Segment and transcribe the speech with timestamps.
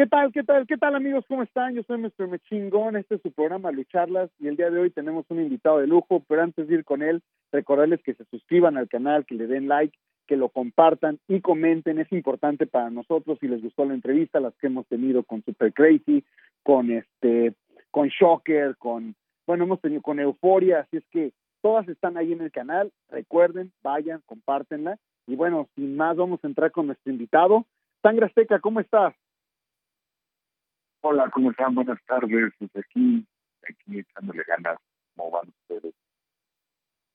[0.00, 1.26] ¿Qué tal, qué tal, qué tal amigos?
[1.28, 1.74] ¿Cómo están?
[1.74, 2.26] Yo soy Mr.
[2.26, 5.86] Mechingón, este es su programa Lucharlas y el día de hoy tenemos un invitado de
[5.86, 7.20] lujo, pero antes de ir con él,
[7.52, 9.94] recordarles que se suscriban al canal, que le den like,
[10.26, 14.54] que lo compartan y comenten, es importante para nosotros si les gustó la entrevista, las
[14.54, 16.24] que hemos tenido con Super Crazy,
[16.62, 17.52] con este,
[17.90, 19.14] con Shocker, con,
[19.46, 23.70] bueno, hemos tenido con Euforia, así es que todas están ahí en el canal, recuerden,
[23.82, 24.96] vayan, compártenla
[25.26, 27.66] y bueno, sin más vamos a entrar con nuestro invitado.
[28.00, 29.12] Sangre Azteca, ¿cómo estás?
[31.02, 31.74] Hola, ¿cómo están?
[31.74, 32.52] Buenas tardes.
[32.58, 33.26] Pues aquí,
[33.62, 34.78] aquí echándole ganas.
[35.16, 35.94] ¿Cómo van ustedes?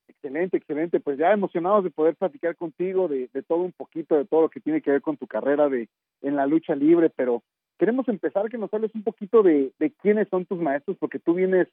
[0.08, 1.00] Excelente, excelente.
[1.00, 4.50] Pues ya emocionados de poder platicar contigo de, de, todo un poquito, de todo lo
[4.50, 5.88] que tiene que ver con tu carrera de
[6.24, 7.44] en la lucha libre, pero
[7.78, 11.36] queremos empezar que nos hables un poquito de, de quiénes son tus maestros, porque tú
[11.36, 11.68] vienes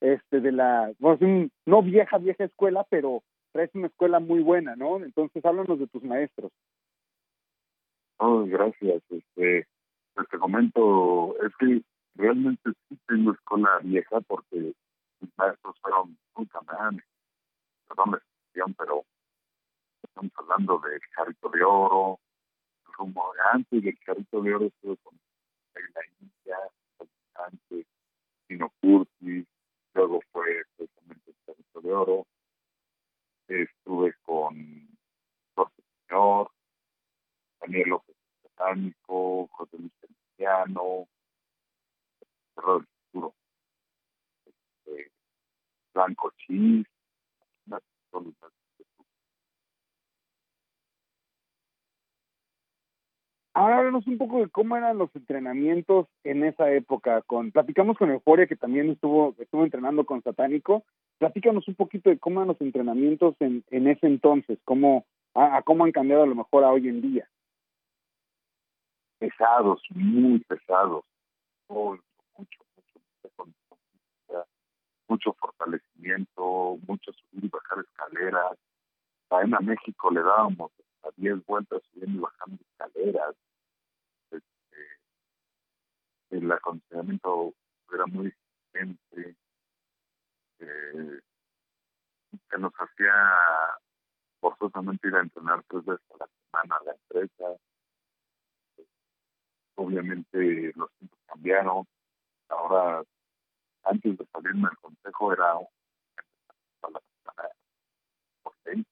[0.00, 5.02] este de la, bueno, no vieja, vieja escuela, pero traes una escuela muy buena, ¿no?
[5.02, 6.52] Entonces háblanos de tus maestros.
[8.18, 9.02] Oh, gracias.
[9.10, 9.66] Este,
[10.16, 11.82] pues te comento, es que
[12.14, 14.72] realmente sí tengo escuela vieja porque
[15.20, 17.04] mis maestros fueron muy camaranes,
[17.86, 19.04] perdón la expresión, pero
[20.02, 22.18] estamos hablando de Carrito de Oro,
[22.96, 25.20] rumbo antes del Carrito de Oro estuve con
[25.74, 26.56] la India,
[27.34, 27.86] antes,
[28.48, 29.46] Tino Curtis,
[29.92, 32.26] luego fue precisamente el Carrito de Oro,
[33.48, 34.88] estuve con
[35.54, 36.50] Jorge Señor,
[37.60, 38.15] Daniel López
[38.56, 41.06] Satánico, José Luis Cristiano,
[42.54, 43.34] Cerro del Futuro,
[44.46, 45.10] este,
[45.94, 46.86] Blanco Chis,
[53.54, 57.22] Ahora háblanos un poco de cómo eran los entrenamientos en esa época.
[57.22, 60.84] Con, platicamos con Euforia, que también estuvo, estuvo entrenando con Satánico.
[61.16, 65.86] Platícanos un poquito de cómo eran los entrenamientos en, en ese entonces, cómo, a cómo
[65.86, 67.26] han cambiado a lo mejor a hoy en día
[69.18, 71.04] pesados, muy pesados,
[71.68, 72.02] mucho,
[72.36, 72.58] mucho,
[73.22, 74.46] mucho,
[75.08, 78.58] mucho fortalecimiento, mucho subir y bajar escaleras.
[79.30, 80.70] A México le dábamos
[81.02, 83.34] a 10 vueltas subiendo y bajando escaleras.
[84.30, 85.00] Este,
[86.30, 87.54] el acondicionamiento
[87.92, 88.28] era muy
[88.72, 89.36] exigente.
[90.58, 91.20] Eh,
[92.50, 93.12] que nos hacía
[94.40, 97.60] forzosamente ir a entrenar tres veces a la semana a la empresa
[99.76, 101.86] obviamente los tiempos cambiaron.
[102.48, 103.02] Ahora,
[103.84, 105.54] antes de salirme del consejo era
[108.42, 108.84] por seis,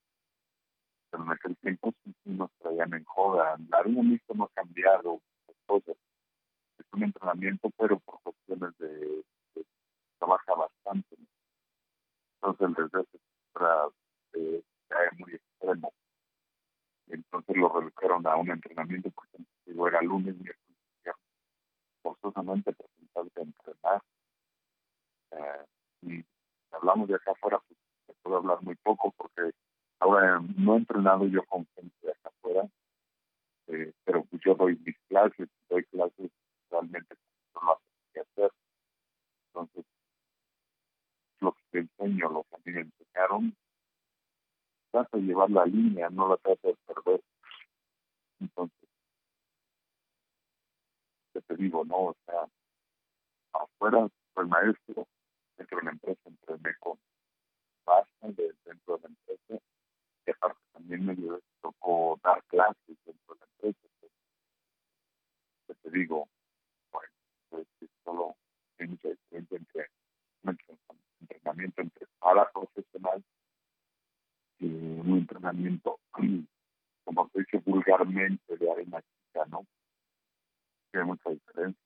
[1.10, 3.56] pero en aquel tiempo sí, nos traían en joda.
[3.68, 5.20] La mixta no ha cambiado
[5.66, 5.96] cosas.
[6.78, 9.24] Es un entrenamiento, pero por cuestiones de,
[9.54, 9.66] de
[10.18, 11.16] trabaja bastante.
[12.36, 13.18] Entonces el desgaste
[14.34, 14.62] eh,
[15.18, 15.92] muy extremo.
[17.08, 20.63] Entonces lo redujeron a un entrenamiento, por ejemplo, era lunes, miércoles
[22.04, 24.02] forzosamente presentarte a entrenar.
[25.32, 25.64] Eh,
[26.02, 26.24] y
[26.70, 29.52] hablamos de acá afuera, pues se puedo hablar muy poco porque
[30.00, 32.68] ahora no he entrenado yo con gente de acá afuera,
[33.68, 36.30] eh, pero pues yo doy mis clases, doy clases
[36.70, 37.14] realmente
[37.54, 37.80] no lo
[38.12, 38.50] que hacer.
[39.48, 39.84] Entonces,
[41.40, 43.56] lo que te enseño, lo que a mí me enseñaron,
[44.90, 47.22] trata de llevar la línea, no la trata de perder.
[48.40, 48.83] Entonces,
[51.34, 51.96] que te digo, ¿no?
[51.96, 52.48] O sea,
[53.52, 55.06] afuera soy maestro,
[55.56, 56.98] dentro de la empresa entrené con
[57.84, 59.64] base de, dentro de la empresa,
[60.26, 61.16] y aparte también me
[61.60, 63.88] tocó dar clases dentro de la empresa.
[65.66, 66.28] Que te digo,
[66.92, 67.12] bueno,
[67.50, 67.66] pues,
[68.04, 68.36] solo
[68.78, 69.16] hay entre
[70.42, 70.58] un
[71.20, 73.22] entrenamiento entre para profesional
[74.58, 75.98] y un entrenamiento,
[77.04, 79.66] como se dice vulgarmente, de arena chica, ¿no?
[80.94, 81.82] Tiene mucha diferencia.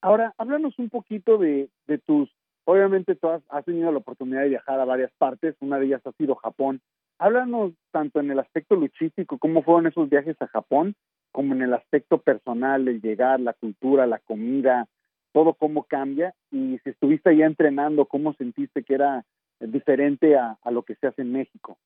[0.00, 2.30] Ahora, háblanos un poquito de, de tus,
[2.64, 6.06] obviamente tú has, has, tenido la oportunidad de viajar a varias partes, una de ellas
[6.06, 6.80] ha sido Japón.
[7.18, 10.94] Háblanos tanto en el aspecto luchístico, cómo fueron esos viajes a Japón,
[11.32, 14.86] como en el aspecto personal, el llegar, la cultura, la comida,
[15.32, 16.34] todo cómo cambia.
[16.52, 19.24] Y si estuviste allá entrenando, ¿cómo sentiste que era
[19.58, 21.78] diferente a, a lo que se hace en México?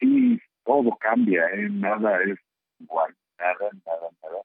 [0.00, 1.68] Sí, todo cambia, ¿eh?
[1.70, 2.38] nada es
[2.80, 4.42] igual, nada, nada, nada.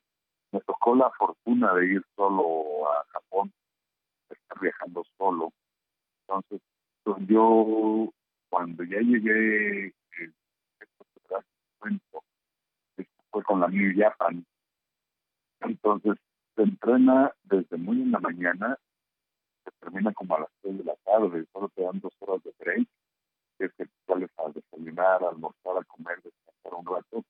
[0.51, 3.51] Me tocó la fortuna de ir solo a Japón,
[4.29, 5.51] de estar viajando solo.
[6.21, 6.61] Entonces,
[7.03, 8.09] pues yo,
[8.49, 10.31] cuando ya llegué, eh,
[13.31, 14.45] fue con la New Japan.
[15.61, 16.17] Entonces,
[16.55, 18.77] se entrena desde muy en la mañana,
[19.65, 22.53] se termina como a las 3 de la tarde, solo te dan dos horas de
[22.59, 22.87] break,
[23.57, 27.23] que es que sales a desayunar, a almorzar, a comer, descansar un rato,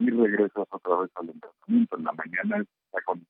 [0.00, 1.96] y regresas otra vez al entrenamiento.
[1.98, 3.26] En la mañana está con,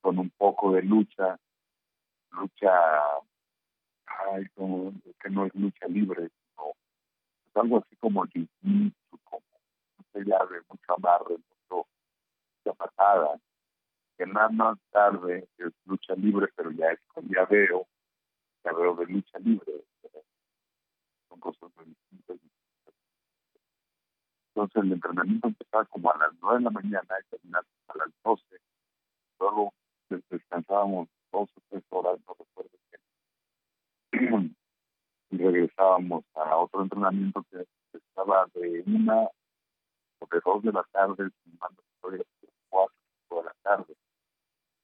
[0.00, 1.36] con un poco de lucha,
[2.30, 2.70] lucha,
[4.06, 6.70] ay, como, que no es lucha libre, sino
[7.46, 8.46] es algo así como jiu
[9.24, 9.42] como
[9.96, 11.88] mucha llave, mucho amarre, mucho,
[12.64, 13.36] mucha patada,
[14.16, 17.86] que nada más tarde es lucha libre, pero ya es con veo
[18.64, 19.72] veo de lucha libre,
[21.28, 22.36] son cosas muy distintas.
[24.58, 28.08] Entonces el entrenamiento empezaba como a las nueve de la mañana y terminaba a las
[28.24, 28.60] doce.
[29.38, 29.72] Luego
[30.30, 32.76] descansábamos dos o tres horas, no recuerdo
[34.10, 34.56] bien.
[35.30, 39.28] y regresábamos a otro entrenamiento que estaba de una
[40.18, 42.26] o de dos de la tarde, mando de
[42.68, 42.96] cuatro
[43.30, 43.94] de la tarde.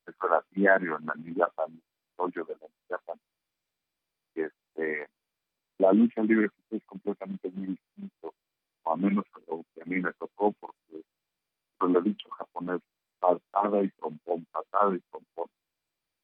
[0.07, 3.19] Eso era diario en la Liga Pan, de la Liga Pan.
[4.37, 5.09] Este,
[5.79, 8.33] la lucha libre es completamente muy distinto,
[8.85, 11.03] o a menos lo que a mí me tocó, porque,
[11.79, 12.81] pues lo he dicho japonés,
[13.19, 15.49] patada y trompón, patada y trompón.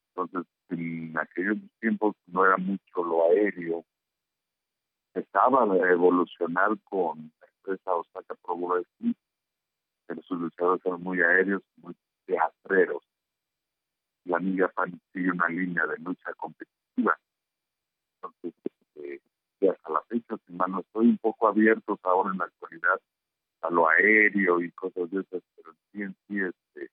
[0.09, 3.85] Entonces, en aquellos tiempos no era mucho lo aéreo.
[5.15, 9.15] Estaba de evolucionar con la empresa Osaka Pro Wrestling,
[10.07, 11.95] pero sus luchadores eran muy aéreos, muy
[12.27, 13.03] teatreros.
[14.25, 17.19] La Niña Pan sigue una línea de lucha competitiva.
[18.17, 18.55] Entonces,
[18.97, 19.21] eh,
[19.69, 23.01] hasta la fecha, si mal no estoy un poco abiertos ahora en la actualidad
[23.63, 26.91] a lo aéreo y cosas de esas, pero sí en sí este,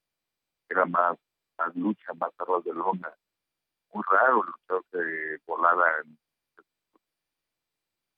[0.70, 1.18] era más,
[1.58, 3.14] más lucha, más arroz de lona.
[3.94, 6.18] Muy raro luchar que volara en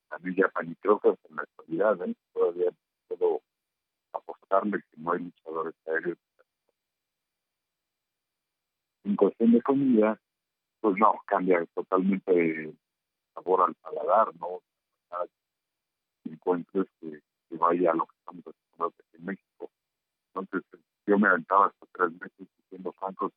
[0.09, 2.15] la Villa Panicrocas en la actualidad, ¿eh?
[2.33, 2.71] todavía
[3.07, 3.41] puedo
[4.13, 6.17] apostarle que no hay luchadores aéreos.
[9.03, 10.19] En cuestión de comida,
[10.81, 12.73] pues no, cambia totalmente
[13.33, 14.61] sabor al paladar, ¿no?
[16.25, 19.71] Encuentres que, que vaya a lo que estamos acostumbrados aquí en México.
[20.33, 20.63] Entonces,
[21.05, 23.31] yo me aventaba hasta tres meses siendo francos.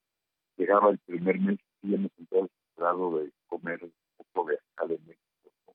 [0.57, 4.87] Llegaba el primer mes y ya me sentía desesperado de comer un poco de acá
[4.87, 5.75] de México.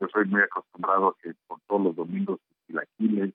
[0.00, 3.34] Yo soy muy acostumbrado a que por todos los domingos chilaquiles,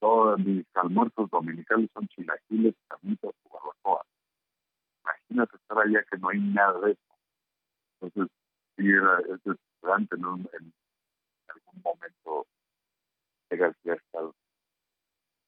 [0.00, 4.04] todos mis almuerzos dominicales son chilaquiles, camitas o barbacoa.
[5.04, 7.14] Imagínate estar allá que no hay nada de eso.
[8.00, 8.36] Entonces,
[8.80, 10.36] sí era, es desesperante, ¿no?
[10.36, 10.72] En,
[11.48, 12.46] algún momento
[13.50, 14.22] llegas ya estar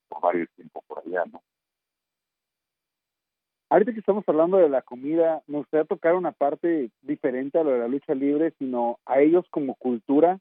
[0.09, 1.41] por varios tiempos por allá, ¿no?
[3.71, 7.71] Ahorita que estamos hablando de la comida, me gustaría tocar una parte diferente a lo
[7.71, 10.41] de la lucha libre, sino a ellos como cultura,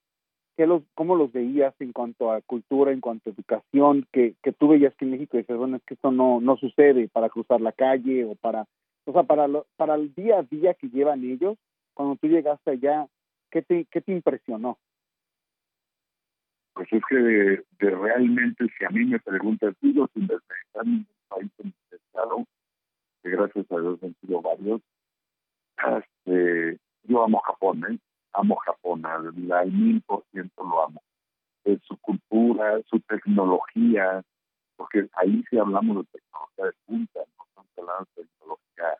[0.57, 4.51] ¿qué los, ¿cómo los veías en cuanto a cultura, en cuanto a educación, que, que
[4.51, 7.61] tú veías que en México dices, bueno, es que esto no, no sucede para cruzar
[7.61, 8.65] la calle o para,
[9.05, 11.57] o sea, para, lo, para el día a día que llevan ellos,
[11.93, 13.07] cuando tú llegaste allá,
[13.49, 14.77] ¿qué te, qué te impresionó?
[16.73, 21.07] Pues es que de, realmente, si a mí me preguntas, tú los están en un
[21.27, 22.45] país en estado,
[23.21, 24.81] que gracias a Dios han sido varios,
[25.77, 27.99] este, yo amo Japón, ¿eh?
[28.33, 31.03] amo Japón, al, mil por ciento lo amo.
[31.83, 34.23] Su cultura, su tecnología,
[34.75, 38.97] porque ahí sí hablamos de tecnología de punta, no estamos hablando de tecnología,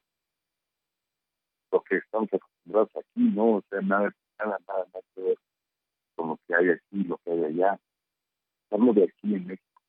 [1.72, 2.30] lo que estamos
[2.62, 3.46] acostumbrados aquí, ¿no?
[3.58, 5.38] O sea, nada, nada, nada, nada que ver
[6.16, 7.80] con lo que hay aquí, lo que hay allá.
[8.70, 9.82] Hablo de aquí en México.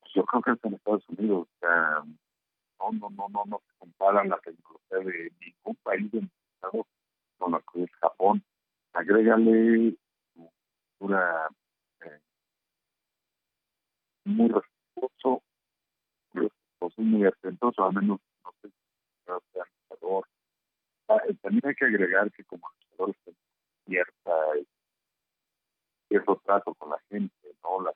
[0.00, 2.04] Pues yo creo que hasta en Estados Unidos, o sea,
[2.78, 6.30] no, no, no, no, no se compara la tecnología de ningún país del
[6.62, 6.86] mundo
[7.38, 8.42] con lo que es Japón.
[8.92, 9.96] Agrégale
[10.98, 11.48] una
[12.02, 12.20] eh,
[14.24, 15.42] muy respetuoso,
[16.34, 18.20] respetuoso, muy atentoso, al menos,
[21.42, 23.16] también hay que agregar que como luchadores
[23.86, 24.32] cierta
[26.08, 27.82] cierto trato con la gente, ¿no?
[27.82, 27.92] La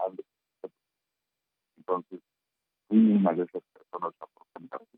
[0.00, 0.22] gente
[1.76, 2.20] Entonces,
[2.88, 4.88] fui una de esas personas afortunadas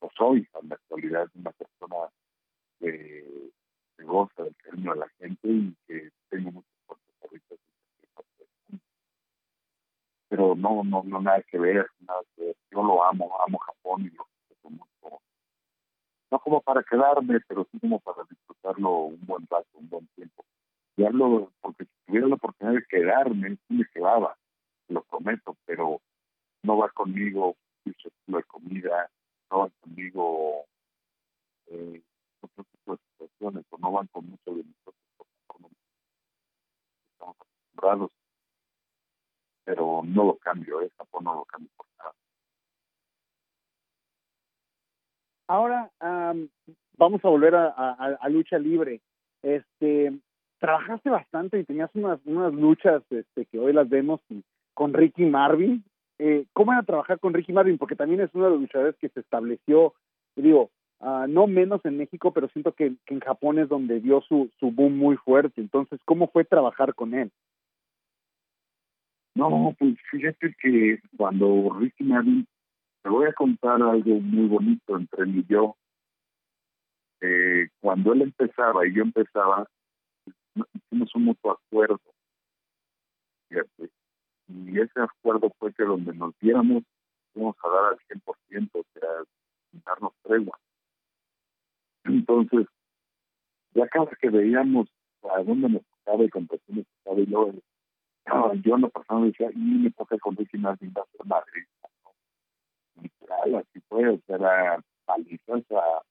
[0.00, 1.96] no soy en la actualidad una persona
[2.80, 3.50] que,
[3.98, 7.54] goza del cariño de la gente y que tengo cosas ahorita
[10.28, 12.56] pero no, no, no nada que ver, nada que ver.
[12.70, 14.26] Yo lo amo, amo Japón y lo
[14.70, 15.22] mucho.
[16.32, 20.46] No como para quedarme, pero sí como para disfrutarlo un buen rato, un buen tiempo.
[20.96, 24.34] Y hablo porque si tuviera la oportunidad de quedarme, sí me quedaba,
[24.88, 26.00] lo prometo, pero
[26.62, 29.10] no va conmigo su estilo de comida,
[29.50, 30.64] no van conmigo
[31.66, 32.02] eh,
[32.40, 35.72] otro tipo de situaciones o no van con mucho de nosotros estamos
[37.36, 38.10] acostumbrados
[39.64, 40.90] pero no lo cambio, ¿eh?
[40.96, 42.14] Japón no lo cambio por nada.
[45.52, 45.90] Ahora
[46.96, 49.02] vamos a volver a, a, lucha libre.
[49.42, 50.10] Este,
[50.58, 54.22] trabajaste bastante y tenías unas, unas luchas este, que hoy las vemos
[54.72, 55.84] con Ricky Marvin.
[56.18, 57.76] Eh, ¿Cómo era trabajar con Ricky Marvin?
[57.76, 59.92] Porque también es uno de los luchadores que se estableció,
[60.36, 64.22] digo, uh, no menos en México, pero siento que, que, en Japón es donde dio
[64.22, 65.60] su, su boom muy fuerte.
[65.60, 67.30] Entonces, ¿cómo fue trabajar con él?
[69.34, 72.46] No, pues fíjate que cuando Ricky Marvin,
[73.02, 75.76] te voy a contar algo muy bonito entre él y yo.
[77.20, 79.66] Eh, cuando él empezaba y yo empezaba,
[80.74, 82.00] hicimos un mutuo acuerdo.
[83.48, 83.90] Fíjate.
[84.48, 86.82] Y ese acuerdo fue que donde nos diéramos,
[87.34, 89.08] íbamos a dar al 100%, que era
[89.84, 90.58] darnos tregua.
[92.04, 92.66] Entonces,
[93.74, 94.88] ya cada que veíamos
[95.22, 97.54] a dónde nos tocaba y con personas estaba y luego
[98.26, 101.64] no, yo lo personal decía, y me toca con Ricky Martin, va a ser Madrid.
[103.00, 106.02] Literal, así fue, o sea, era palizas a,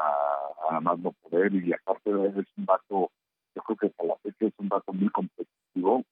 [0.00, 3.10] a, a más no poder, y aparte de eso es un vato,
[3.54, 6.04] yo creo que hasta la fecha es un vato muy competitivo,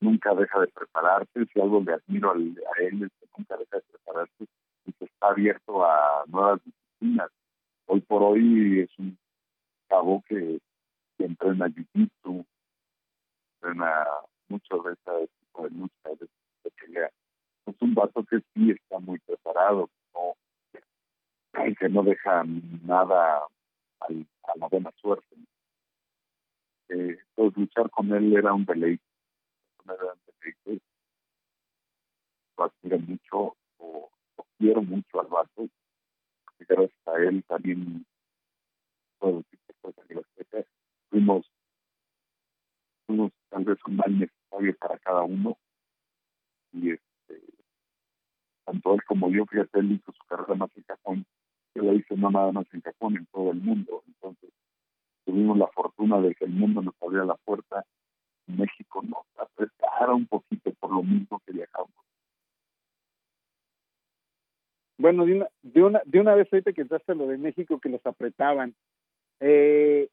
[0.00, 3.82] nunca deja de prepararse, si algo le admiro a él es que nunca deja de
[3.82, 4.44] prepararse
[4.86, 7.30] y que está abierto a nuevas disciplinas.
[7.86, 9.18] Hoy por hoy es un
[9.88, 10.60] cabo que,
[11.18, 12.46] entrena jiu-jitsu,
[13.56, 14.06] entrena
[14.48, 17.10] mucho de ese tipo de lucha, de pelea.
[17.66, 20.34] Es un vato que sí está muy preparado, no,
[21.78, 22.44] que no deja
[22.84, 23.42] nada
[24.00, 25.36] al, a la buena suerte.
[26.88, 29.04] Eh, entonces luchar con él era un deleite.
[29.84, 30.84] Era un deleite.
[32.56, 34.10] Lo admiro mucho, o,
[34.58, 35.68] quiero mucho al vato.
[36.58, 38.04] Y gracias a él también
[39.18, 40.26] puedo decir que los
[41.10, 41.46] fuimos
[43.06, 45.56] fuimos tal vez un mal necesario para cada uno.
[46.72, 46.92] Y
[47.30, 47.52] este,
[48.64, 51.26] tanto él como yo, fíjate, él hizo su carrera más en Japón,
[51.74, 54.02] yo la hice no nada más en Japón, en todo el mundo.
[54.06, 54.50] Entonces,
[55.24, 57.84] tuvimos la fortuna de que el mundo nos abriera la puerta.
[58.46, 61.90] México nos apretara un poquito por lo mismo que viajamos.
[64.98, 67.78] Bueno, de una, de una, de una vez ahorita que entraste a lo de México,
[67.80, 68.74] que los apretaban,
[69.38, 70.08] eh,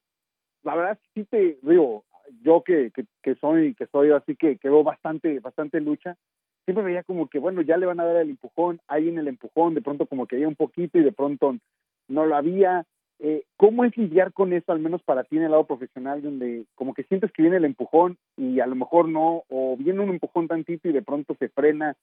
[0.62, 2.04] la verdad sí te digo,
[2.42, 6.16] yo que, que, que soy que soy así que, que veo bastante bastante lucha
[6.68, 9.26] siempre veía como que bueno ya le van a dar el empujón ahí en el
[9.28, 11.56] empujón de pronto como que había un poquito y de pronto
[12.08, 12.84] no lo había.
[13.20, 16.66] Eh, cómo es lidiar con eso al menos para ti en el lado profesional donde
[16.76, 20.10] como que sientes que viene el empujón y a lo mejor no o viene un
[20.10, 21.96] empujón tantito y de pronto se frena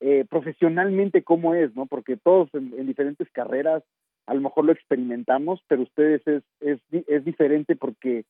[0.00, 3.82] eh, profesionalmente cómo es no porque todos en, en diferentes carreras
[4.26, 8.26] a lo mejor lo experimentamos pero ustedes es es es diferente porque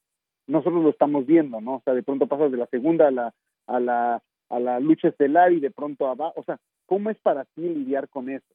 [0.48, 1.76] nosotros lo estamos viendo, ¿no?
[1.76, 3.34] O sea, de pronto pasas de la segunda a la,
[3.66, 7.44] a la, a la lucha estelar y de pronto abajo, o sea, ¿cómo es para
[7.44, 8.46] ti lidiar con eso?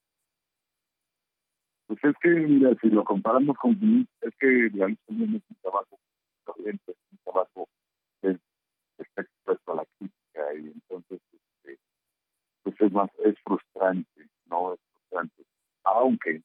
[1.88, 6.00] Pues es que, mira, si lo comparamos con es que la lucha es un trabajo
[6.43, 7.69] corriente, es un trabajo
[8.21, 8.38] que
[8.97, 11.79] está expuesto a la crítica y entonces, este,
[12.63, 14.73] pues es más, es frustrante, ¿no?
[14.73, 15.43] Es frustrante.
[15.83, 16.41] Aunque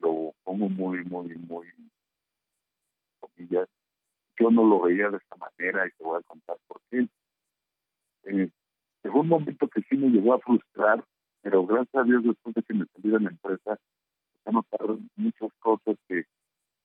[0.00, 1.66] lo pongo muy, muy, muy,
[3.20, 3.68] comillas,
[4.38, 7.08] yo no lo veía de esta manera y te voy a contar por qué.
[8.24, 8.50] Eh,
[9.02, 11.04] llegó un momento que sí me llegó a frustrar,
[11.42, 13.78] pero gracias a Dios después de que me salí de la empresa,
[14.44, 14.80] a notar
[15.16, 16.24] muchas cosas que,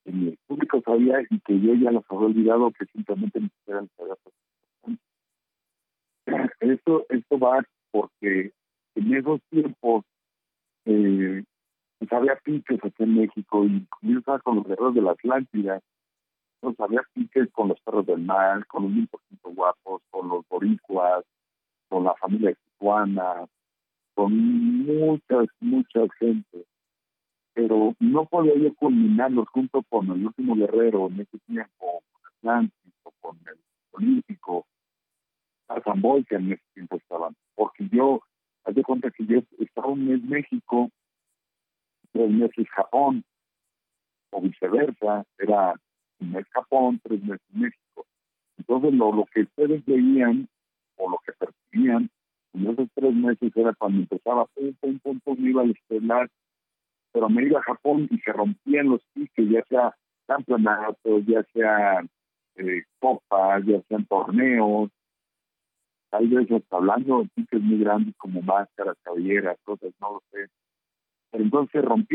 [0.03, 3.99] que mi público sabía y que yo ya las había olvidado, que simplemente siquiera les
[3.99, 4.15] había
[6.59, 8.51] esto, esto va porque
[8.95, 10.05] en esos tiempos
[10.85, 11.43] eh,
[11.99, 15.81] pues había pinches aquí en México y estaba con los guerreros de la Atlántida
[16.61, 18.91] pues había piques con los perros del mar, con los
[28.41, 31.37] Podía yo culminarlos junto con el último guerrero en ese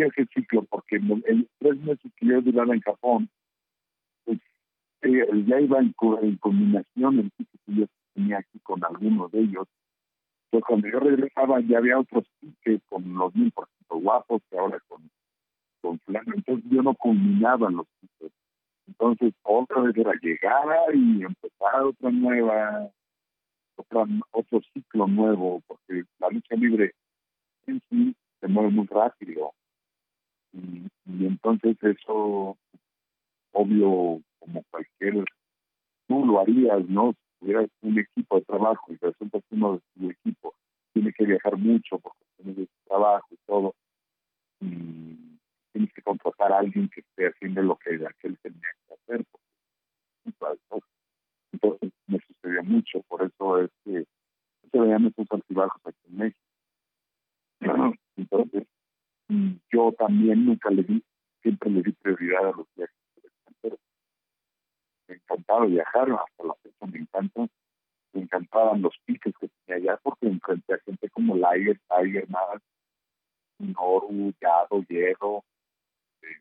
[0.06, 3.28] entonces ese ciclo porque en, en tres meses que yo duraba en Japón,
[5.02, 5.92] eh, ya iba en,
[6.38, 9.68] combinación el pique que yo tenía aquí con algunos de ellos.
[10.50, 14.58] Pues cuando yo regresaba ya había otros piques con los mil por ciento guapos que
[14.58, 15.10] ahora con,
[15.80, 16.00] con.
[16.06, 18.32] Entonces yo no combinaba los piques.
[18.88, 22.88] Entonces, otra vez era llegar y empezar otra nueva,
[23.74, 26.94] otra, otro ciclo nuevo, porque la lucha libre
[27.66, 29.52] en sí se mueve muy rápido.
[30.56, 32.56] Y, entonces eso,
[33.52, 35.24] obvio, como cualquier,
[36.08, 37.12] tú lo harías, ¿no?
[37.12, 40.54] Si tuvieras un equipo de trabajo y resulta que uno de tu equipo
[40.92, 43.74] tiene que viajar mucho porque tiene trabajo y todo,
[44.60, 45.38] y
[45.72, 49.26] tienes que contratar a alguien que esté haciendo lo que aquel tenía que hacer.
[51.52, 54.06] Entonces me sucedió mucho, por eso es que
[54.70, 56.40] se veían esos altibajos aquí en México.
[58.16, 58.66] Entonces,
[59.92, 61.02] también nunca le di,
[61.42, 63.80] siempre le di prioridad a los viajes extranjeros.
[65.08, 67.46] Me encantaba viajar, hasta la fecha me encanta.
[68.12, 72.62] Me encantaban los piques que tenía allá porque enfrenté a gente como Liger, Tiger, Mask,
[73.58, 75.44] Noru, Yado, Hierro.
[76.22, 76.40] Eh,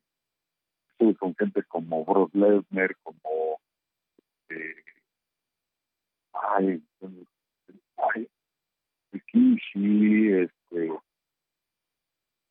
[0.92, 3.60] estuve con gente como Brock Lesnar, como
[4.50, 4.84] eh,
[6.34, 6.84] ay,
[7.98, 8.28] ay,
[9.28, 10.92] Kishi, este,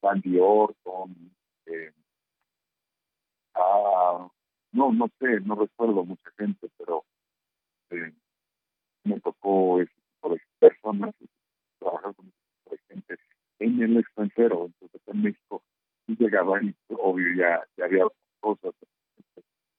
[0.04, 1.34] Randy Orton,
[1.64, 1.90] eh,
[3.54, 4.28] ah,
[4.72, 7.04] no, no sé, no recuerdo mucha gente, pero
[7.90, 8.12] eh,
[9.04, 11.14] me tocó ese tipo de personas,
[11.78, 12.30] trabajar con
[12.88, 13.16] gente
[13.60, 15.62] en el extranjero, entonces en México
[16.06, 18.04] llegaba y obvio ya, ya había
[18.40, 18.74] cosas,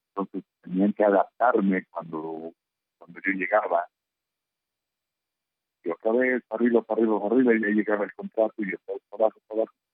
[0.10, 2.52] entonces tenían que adaptarme cuando,
[2.98, 3.88] cuando yo llegaba
[5.84, 8.72] y otra vez, para arriba, para arriba, para arriba, y ya llegaba el contrato y
[8.72, 9.85] después para abajo, para abajo.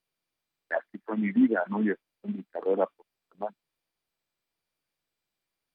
[0.77, 1.81] Así fue mi vida, ¿no?
[1.81, 3.55] Y así fue mi carrera profesional.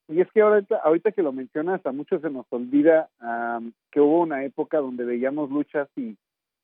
[0.09, 3.09] Y es que ahorita, ahorita que lo mencionas, a muchos se nos olvida
[3.91, 6.17] que hubo una época donde veíamos luchas y,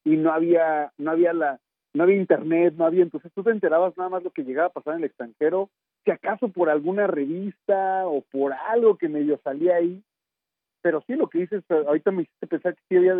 [0.04, 1.60] y no había, no había la,
[1.94, 4.72] no había internet, no había, entonces tú te enterabas nada más lo que llegaba a
[4.72, 5.70] pasar en el extranjero,
[6.04, 10.02] si acaso por alguna revista o por algo que medio salía ahí,
[10.80, 13.14] pero sí lo que dices, ahorita me hiciste pensar que sí había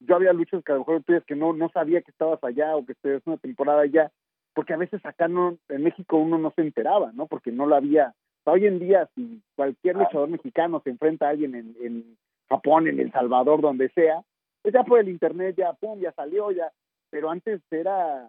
[0.00, 2.76] yo había luchas que a lo mejor tú que no, no sabía que estabas allá
[2.76, 4.10] o que estabas una temporada allá,
[4.54, 7.26] porque a veces acá no, en México uno no se enteraba, ¿no?
[7.26, 8.14] Porque no lo había.
[8.44, 12.98] Hoy en día, si cualquier luchador mexicano se enfrenta a alguien en, en Japón, en
[12.98, 14.22] El Salvador, donde sea,
[14.62, 16.72] pues ya por el internet, ya pum, ya salió, ya.
[17.10, 18.28] Pero antes era,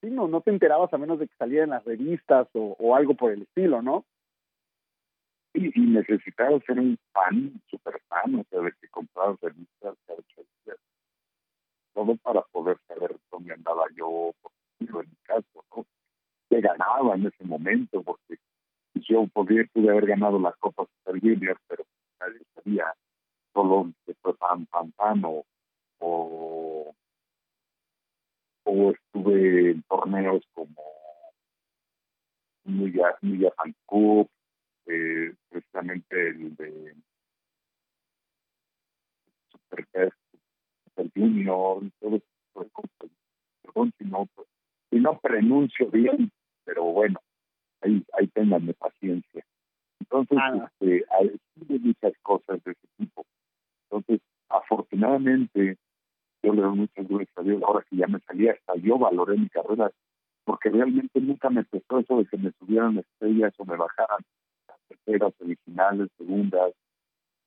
[0.00, 2.96] sí, no, no te enterabas a menos de que saliera en las revistas o, o
[2.96, 4.04] algo por el estilo, ¿no?
[5.56, 9.96] y, y necesitaba ser un fan, super fan, o sea, de que comprabas revistas.
[11.94, 15.86] Todo para poder saber dónde andaba yo, por en mi caso, ¿no?
[16.48, 18.38] Que ganaba en ese momento, porque
[18.94, 21.84] yo podía, pude haber ganado la Copa Super Junior, pero
[22.20, 22.94] nadie sabía,
[23.52, 25.44] solo que fue pan, pan, pan, o,
[25.98, 26.94] o,
[28.90, 30.82] estuve en torneos como
[32.64, 33.18] New York
[33.86, 34.28] Cup,
[34.86, 36.94] eh, precisamente el de
[39.50, 40.12] Super
[40.84, 42.70] Super Junior, todo eso,
[43.62, 44.26] perdón si no,
[44.90, 46.30] si no pronuncio bien,
[46.64, 47.20] pero bueno,
[47.82, 49.44] ahí, ahí tenganme paciencia.
[50.00, 50.70] Entonces, ah.
[50.80, 51.38] este, hay
[51.78, 53.24] muchas cosas de ese tipo.
[53.84, 55.76] Entonces, afortunadamente,
[56.42, 59.36] yo le doy muchas gracias a Dios, ahora que ya me salía, hasta yo valoré
[59.36, 59.90] mi carrera,
[60.44, 64.20] porque realmente nunca me pesó eso de que me subieran estrellas o me bajaran
[64.88, 66.72] terceras, semifinales, segundas,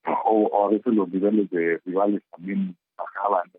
[0.04, 3.50] o, a veces los niveles de rivales también bajaban.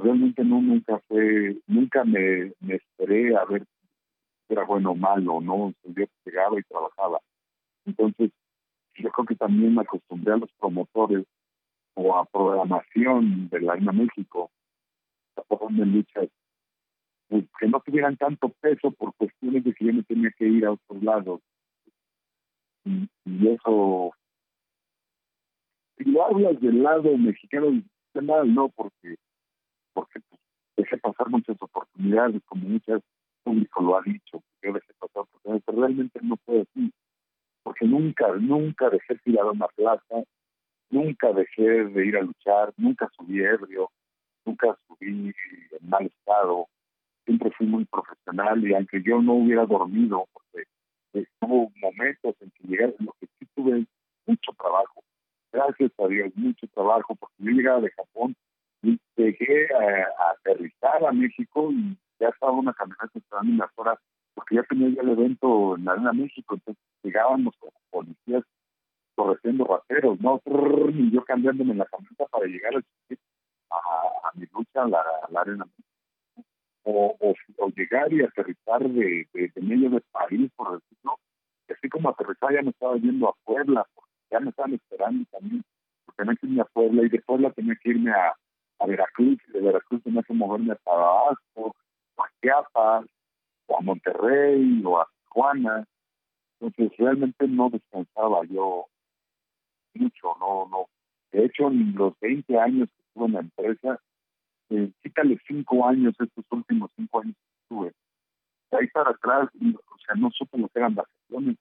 [0.00, 3.64] Realmente no, nunca fue, nunca me, me esperé a ver
[4.46, 5.74] si era bueno o malo, ¿no?
[5.82, 7.20] Yo llegaba y trabajaba.
[7.84, 8.30] Entonces,
[8.94, 11.26] yo creo que también me acostumbré a los promotores
[11.94, 14.50] o a programación de la INA México,
[15.36, 16.28] a de luchas,
[17.28, 20.64] pues, que no tuvieran tanto peso por cuestiones de que yo me tenía que ir
[20.64, 21.40] a otros lados
[22.84, 23.08] y,
[23.48, 24.12] eso
[25.96, 27.82] si lo hablas del lado mexicano
[28.22, 29.16] mal no porque
[29.98, 30.40] porque pues,
[30.76, 33.02] dejé pasar muchas oportunidades como muchas
[33.42, 36.92] público lo ha dicho yo dejé pasar oportunidades pero realmente no fue así
[37.64, 40.22] porque nunca nunca dejé tirado una plaza
[40.90, 43.90] nunca dejé de ir a luchar nunca subí ebrio
[44.44, 46.68] nunca subí en mal estado
[47.24, 50.68] siempre fui muy profesional y aunque yo no hubiera dormido porque
[51.40, 53.84] hubo momentos en que llegué, lo que sí tuve
[54.26, 55.02] mucho trabajo,
[55.52, 58.36] gracias a Dios, mucho trabajo, porque yo llegaba de Japón
[58.82, 63.98] y llegué a, aterrizar a México y ya estaba una camioneta esperando unas horas,
[64.34, 68.44] porque ya tenía ya el evento en la Arena México, entonces llegábamos como policías
[69.14, 70.40] corriendo rateros, ¿no?
[70.94, 75.64] Y yo cambiándome en la camioneta para llegar a, a, mi lucha a la, Arena
[75.64, 75.88] México
[76.84, 77.16] o,
[77.58, 81.18] o, llegar y aterrizar de, de, medio de París, por decirlo,
[81.68, 85.62] así como aterrizaba ya me estaba yendo a Puebla, porque ya me estaban esperando también,
[86.06, 88.34] porque tenía que irme a Puebla y de Puebla tenía que irme a,
[88.78, 91.74] a Veracruz, de Veracruz tenía que moverme a Tabasco,
[92.16, 93.06] o a Chiapas,
[93.66, 95.86] o a Monterrey, o a Tijuana.
[96.60, 98.86] Entonces realmente no descansaba yo
[99.94, 100.86] mucho, no, no.
[101.32, 104.00] De hecho, en los 20 años que estuve en la empresa,
[104.70, 107.92] eh, quítale cinco años, estos últimos cinco años que estuve,
[108.70, 111.56] de ahí para atrás, o sea, no supe lo que eran vacaciones.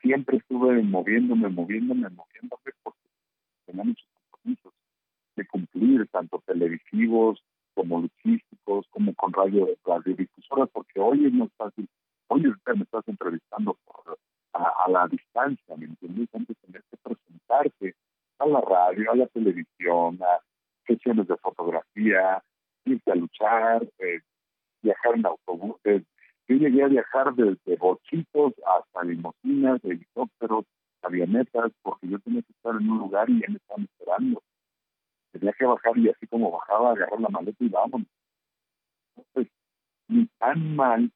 [0.00, 3.00] Siempre estuve moviéndome, moviéndome, moviéndome, porque
[3.66, 4.77] tenía muchos compromisos
[5.38, 7.42] de cumplir, tanto televisivos
[7.74, 11.88] como luchísticos, como con radio, radiodifusoras, porque hoy es más fácil,
[12.28, 13.78] hoy me estás entrevistando
[14.52, 16.28] a, la distancia, ¿me entiendes?
[16.34, 17.94] Antes tener que presentarte
[18.38, 20.40] a la radio, a la televisión, a
[20.86, 22.42] sesiones de fotografía,
[22.84, 24.20] irte a luchar, eh,
[24.82, 26.02] viajar en autobuses.
[26.48, 30.64] Yo llegué a viajar desde bochitos hasta limosinas, helicópteros,
[31.02, 34.42] avionetas, porque yo tenía que estar en un lugar y ya me estaban esperando.
[35.32, 38.08] Tenía que bajar y así como bajaba, agarrar la maleta y vámonos.
[39.16, 39.52] Entonces,
[40.08, 41.12] ni tan mal,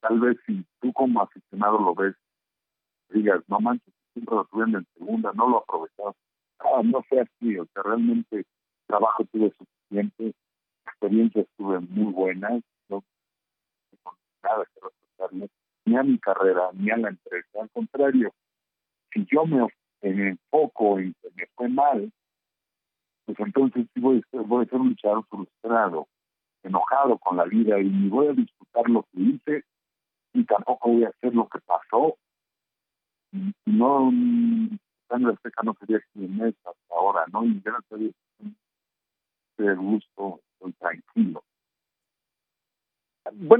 [0.00, 2.14] tal vez si tú como aficionado lo ves,
[3.10, 6.14] digas, no manches, siempre lo tuve en segunda, no lo aprovechaba.
[6.58, 8.44] Ah, no fue así, o sea, realmente
[8.86, 10.34] trabajo tuve suficiente,
[10.86, 13.02] experiencias tuve muy buenas, no
[14.42, 15.48] nada que respetarme,
[15.84, 17.60] ni a mi carrera, ni a la empresa.
[17.60, 18.32] Al contrario,
[19.12, 19.66] si yo me,
[20.02, 22.12] enfoco en que me fue mal,
[23.34, 26.08] pues entonces voy, voy a ser un luchador frustrado,
[26.62, 29.64] enojado con la vida y ni voy a disfrutar lo que hice
[30.32, 32.16] y tampoco voy a hacer lo que pasó.
[33.66, 34.10] No,
[35.08, 37.44] sangre seca no sería quien es hasta ahora, ¿no?
[37.44, 38.14] Y gracias a Dios,
[39.78, 41.44] gusto, estoy tranquilo.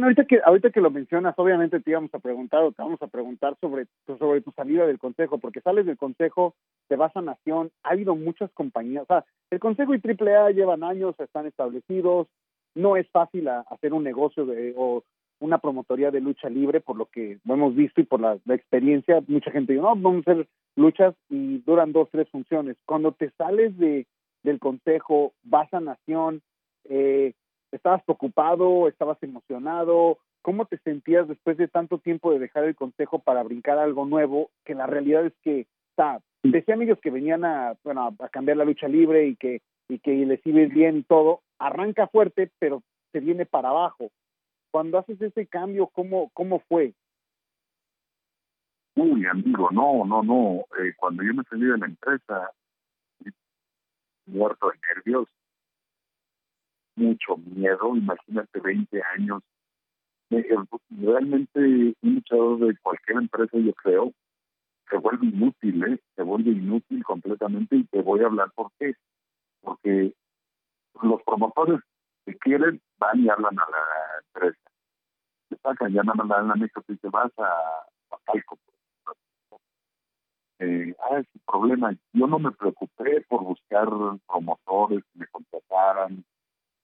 [0.01, 3.03] Bueno, ahorita que ahorita que lo mencionas, obviamente te íbamos a preguntar o te vamos
[3.03, 6.55] a preguntar sobre, sobre tu salida del consejo, porque sales del consejo,
[6.89, 10.85] te vas a Nación, ha habido muchas compañías, o sea, el consejo y AAA llevan
[10.85, 12.29] años, están establecidos,
[12.75, 15.03] no es fácil hacer un negocio de, o
[15.39, 19.23] una promotoría de lucha libre, por lo que hemos visto y por la, la experiencia,
[19.29, 22.79] mucha gente dice, no, vamos a hacer luchas y duran dos, tres funciones.
[22.87, 24.07] Cuando te sales de,
[24.45, 26.41] del consejo, vas a Nación,
[26.89, 27.35] eh,
[27.73, 30.19] ¿estabas preocupado, estabas emocionado?
[30.43, 34.51] ¿Cómo te sentías después de tanto tiempo de dejar el consejo para brincar algo nuevo?
[34.65, 38.65] Que la realidad es que, está, decía amigos que venían a, bueno, a cambiar la
[38.65, 43.45] lucha libre y que, y que les iba bien todo, arranca fuerte, pero se viene
[43.47, 44.11] para abajo.
[44.71, 46.95] Cuando haces ese cambio, ¿cómo, cómo fue?
[48.95, 50.65] Uy, amigo, no, no, no.
[50.79, 52.51] Eh, cuando yo me salí de la empresa,
[54.27, 55.29] muerto de nervios,
[56.97, 59.43] mucho miedo, imagínate 20 años.
[60.91, 61.59] Realmente
[62.03, 64.13] un luchador de cualquier empresa, yo creo,
[64.89, 66.01] se vuelve inútil, ¿eh?
[66.15, 68.95] se vuelve inútil completamente y te voy a hablar por qué.
[69.61, 70.15] Porque
[71.03, 71.81] los promotores
[72.25, 74.71] que quieren van y hablan a la empresa.
[75.49, 78.19] Te sacan, ya nada más la mesa y te vas a, a
[80.61, 81.93] eh, ah, ese problema.
[82.13, 83.89] Yo no me preocupé por buscar
[84.27, 86.25] promotores que me contrataran,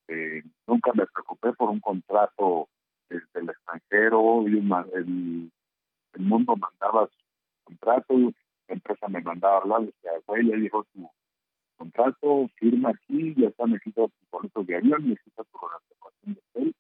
[0.09, 2.69] eh, nunca me preocupé por un contrato
[3.09, 5.51] desde el extranjero, y el,
[6.15, 8.15] el mundo mandaba su contrato,
[8.69, 11.09] la empresa me mandaba hablar, decía, güey, ya llegó su
[11.77, 16.75] contrato, firma aquí, ya está, me quito tus boletos de avión, tu reservación de hotel,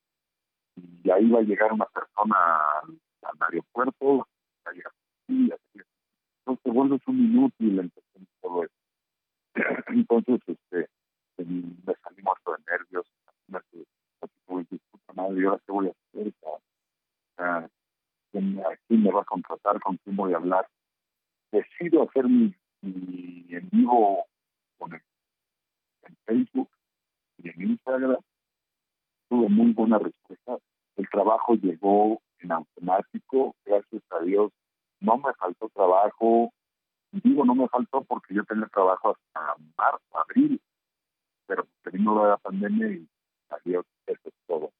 [1.05, 2.37] y ahí va a llegar una persona
[3.23, 4.27] al, aeropuerto,
[4.65, 4.81] así,
[5.29, 7.93] entonces te vuelves un inútil en
[8.41, 8.73] todo eso.
[9.89, 10.89] Entonces, este,
[11.39, 13.07] me salí muerto de nervios,
[13.49, 16.35] disputa madre, ¿y ahora qué voy a hacer?
[17.39, 17.69] ¿A
[18.33, 19.81] quién me va a contratar?
[19.81, 20.69] ¿Con quién voy a hablar?
[21.53, 24.27] Decido hacer mi, en vivo
[24.79, 25.03] con el,
[26.03, 26.71] en Facebook
[27.39, 28.21] y en Instagram.
[29.29, 30.59] Tuve muy buena respuesta.
[30.97, 34.53] El trabajo llegó en automático, gracias a Dios
[35.01, 36.53] no me faltó trabajo,
[37.13, 40.61] digo no me faltó porque yo tenía trabajo hasta marzo, abril,
[41.47, 43.09] pero terminó la pandemia y
[43.49, 44.73] salió eso todo.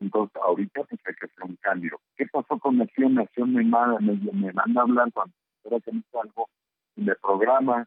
[0.00, 2.00] Entonces, ahorita pues que hacer un cambio.
[2.16, 3.14] ¿Qué pasó con Nación?
[3.14, 5.90] Nación me manda, me, me manda a hablar cuando era que
[6.20, 6.48] algo
[6.96, 7.86] y me programa.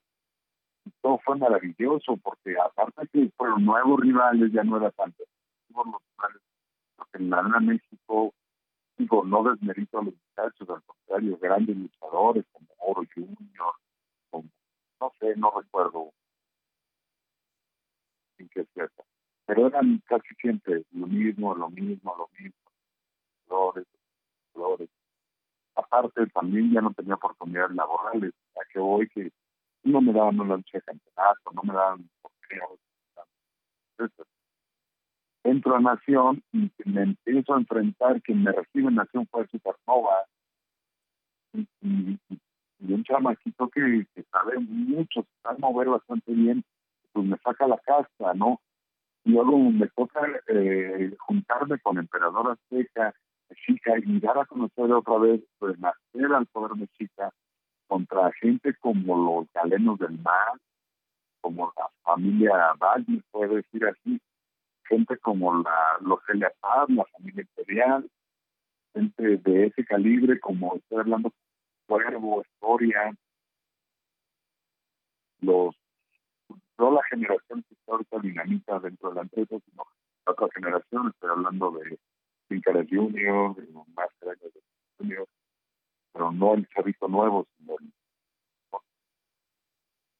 [0.85, 5.23] Y todo fue maravilloso porque aparte que fueron nuevos rivales, ya no era tanto.
[5.69, 6.41] Los rivales,
[6.95, 8.33] porque en Arena México
[8.97, 13.73] digo, no desmerito a los muchachos, al contrario, grandes luchadores como Oro Junior,
[14.29, 14.49] como,
[14.99, 16.11] no sé, no recuerdo
[18.39, 19.05] en qué cierto,
[19.47, 22.59] pero eran casi siempre lo mismo, lo mismo, lo mismo,
[23.47, 23.87] flores,
[24.53, 24.89] flores.
[25.73, 29.31] Aparte también ya no tenía oportunidades laborales, a que hoy que
[29.83, 32.09] no me daban una lucha de campeonato, no me daban
[35.43, 40.25] entro a Nación y me empiezo a enfrentar, que me recibe Nación fue Supernova,
[41.53, 46.63] y, y, un chamaquito que, sabe mucho, sabe mover bastante bien,
[47.13, 48.59] pues me saca la casta, ¿no?
[49.27, 53.13] Luego me toca eh, juntarme con Emperador Azteca,
[53.49, 57.33] Mexica, y dar a conocer otra vez, pues nacer al poder Mexica
[57.87, 60.53] contra gente como los galenos del mar,
[61.41, 64.17] como la familia Valle, puede decir así,
[64.87, 68.09] gente como la, los Celia Paz, la familia imperial,
[68.93, 71.33] gente de ese calibre, como estoy hablando,
[71.85, 73.13] Cuervo, Historia,
[75.41, 75.75] los
[76.77, 79.83] no la generación histórica dinamita dentro de la empresa, sino
[80.25, 81.99] la otra generación, estoy hablando de
[82.47, 84.61] Pincares Junior, de más de
[84.97, 85.27] Junior,
[86.13, 87.91] pero no el chavito nuevo, sino el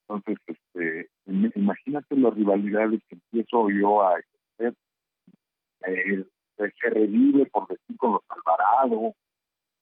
[0.09, 4.73] entonces, este, imagínate las rivalidades que empiezo yo a ejercer.
[5.85, 9.13] Eh, se revive, por decir, con los Alvarado,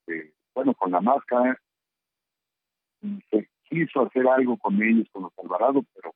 [0.07, 1.59] eh, bueno, con la máscara.
[3.29, 6.14] Se quiso hacer algo con ellos, con los Alvarado, pero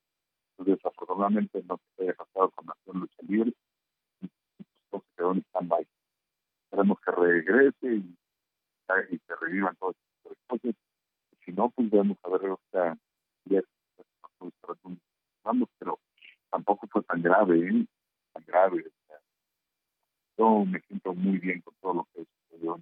[0.72, 3.54] desafortunadamente no se había pasado con Nación Lucha Libre.
[4.22, 5.88] Se quedó en stand-by.
[6.66, 8.18] Esperemos que regrese y,
[9.12, 10.76] y se revivan todas estas cosas.
[11.46, 12.98] Si no, pues debemos saber otra
[15.80, 16.00] pero
[16.50, 17.86] tampoco fue tan grave, ¿eh?
[18.34, 18.86] tan grave.
[20.38, 22.80] yo me siento muy bien con todo lo que sucedió.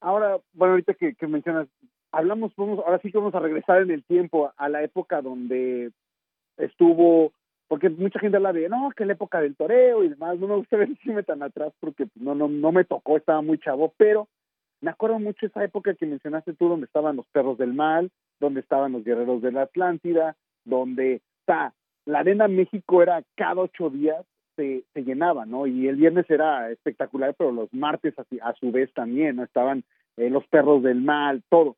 [0.00, 1.68] Ahora, bueno, ahorita que, que mencionas,
[2.16, 5.90] hablamos, vamos, ahora sí que vamos a regresar en el tiempo a la época donde
[6.56, 7.32] estuvo,
[7.68, 10.56] porque mucha gente habla de, no, que la época del toreo y demás, no me
[10.56, 14.28] gusta decirme tan atrás porque no, no, no me tocó, estaba muy chavo, pero
[14.80, 18.60] me acuerdo mucho esa época que mencionaste tú, donde estaban los perros del mal, donde
[18.60, 21.72] estaban los guerreros de la Atlántida, donde está
[22.06, 24.24] la Arena México era cada ocho días
[24.54, 25.66] se, se llenaba, ¿no?
[25.66, 29.42] Y el viernes era espectacular, pero los martes a, su vez también, ¿no?
[29.42, 29.84] Estaban
[30.16, 31.76] eh, los perros del mal, todo.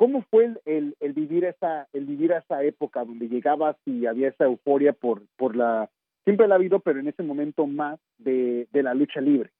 [0.00, 4.44] ¿Cómo fue el, el, vivir esa el vivir esa época donde llegabas y había esa
[4.44, 5.90] euforia por por la
[6.24, 9.50] siempre la ha habido, pero en ese momento más de, de la lucha libre?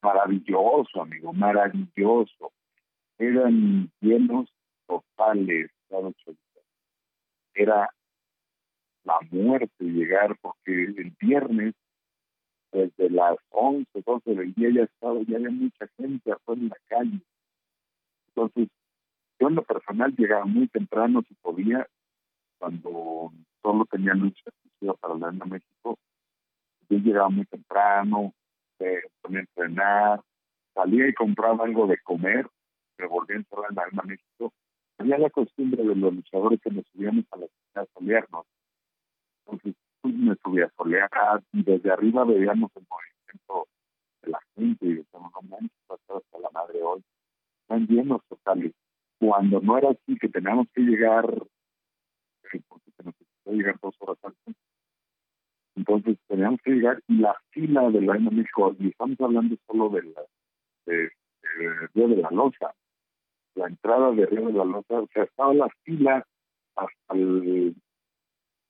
[0.00, 2.52] Maravilloso, amigo, maravilloso.
[3.18, 4.48] Eran llenos
[4.86, 5.68] totales
[7.54, 7.90] Era
[9.02, 11.74] la muerte llegar, porque el viernes,
[12.70, 16.78] desde las 11, 12 del día ya estaba, ya había mucha gente afuera en la
[16.86, 17.20] calle.
[18.36, 18.68] Entonces,
[19.40, 21.86] yo en lo personal llegaba muy temprano si podía,
[22.58, 24.50] cuando solo tenía lucha
[25.00, 25.98] para la Arena México.
[26.88, 28.32] Yo llegaba muy temprano,
[28.78, 30.20] me ponía a entrenar,
[30.74, 32.46] salía y compraba algo de comer,
[32.98, 34.52] me volví a entrar en la Arena México
[34.98, 38.46] había la costumbre de los luchadores que nos subíamos a la ciudad a solearnos.
[39.44, 41.10] Entonces, pues, me subía a solear
[41.52, 43.68] y desde arriba veíamos el movimiento
[44.22, 47.02] de la gente y decíamos, no manches, hasta la madre hoy.
[47.68, 48.72] Están llenos totales.
[49.18, 51.26] Cuando no era así, que teníamos que llegar,
[52.52, 53.14] eh, porque se nos
[53.46, 54.54] llegar dos horas antes,
[55.74, 60.02] entonces teníamos que llegar y la fila de la México, y estamos hablando solo de
[60.02, 60.22] la
[60.86, 61.10] de,
[61.94, 62.72] de, de la Loza,
[63.56, 66.24] la entrada de Río de la Lota, o sea, estaba la fila
[66.76, 67.74] hasta el,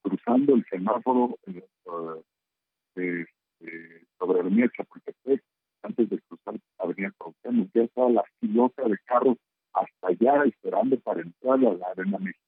[0.03, 3.27] cruzando el semáforo eh,
[3.61, 5.43] eh, sobre Avenida Chapultepec,
[5.87, 9.37] antes de cruzar Avenida Cuauhtémoc, ya estaba la filota de carros
[9.73, 12.45] hasta allá esperando para entrar a la Arena México.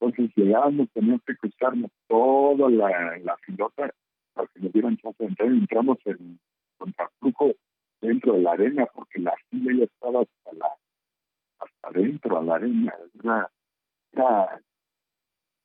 [0.00, 3.94] Entonces llegábamos, teníamos que cruzarnos toda la, la filota
[4.34, 5.48] para que nos dieran chance de entrar.
[5.48, 6.40] Entramos en
[6.78, 7.52] contraflujo
[8.00, 10.68] dentro de la arena porque la fila ya estaba hasta la
[11.58, 12.94] hasta adentro, a la arena.
[13.22, 13.50] Era,
[14.12, 14.60] era,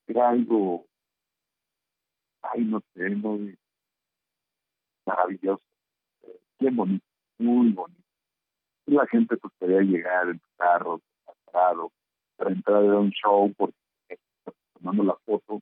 [0.08, 0.86] era algo,
[2.44, 3.58] ay, no sé, muy
[5.06, 5.64] maravilloso,
[6.60, 7.06] bien bonito,
[7.40, 8.02] muy bonito.
[8.86, 11.92] Y la gente pues quería llegar en carros, pasado,
[12.38, 13.76] para entrar a un show, porque
[14.74, 15.60] tomando la foto,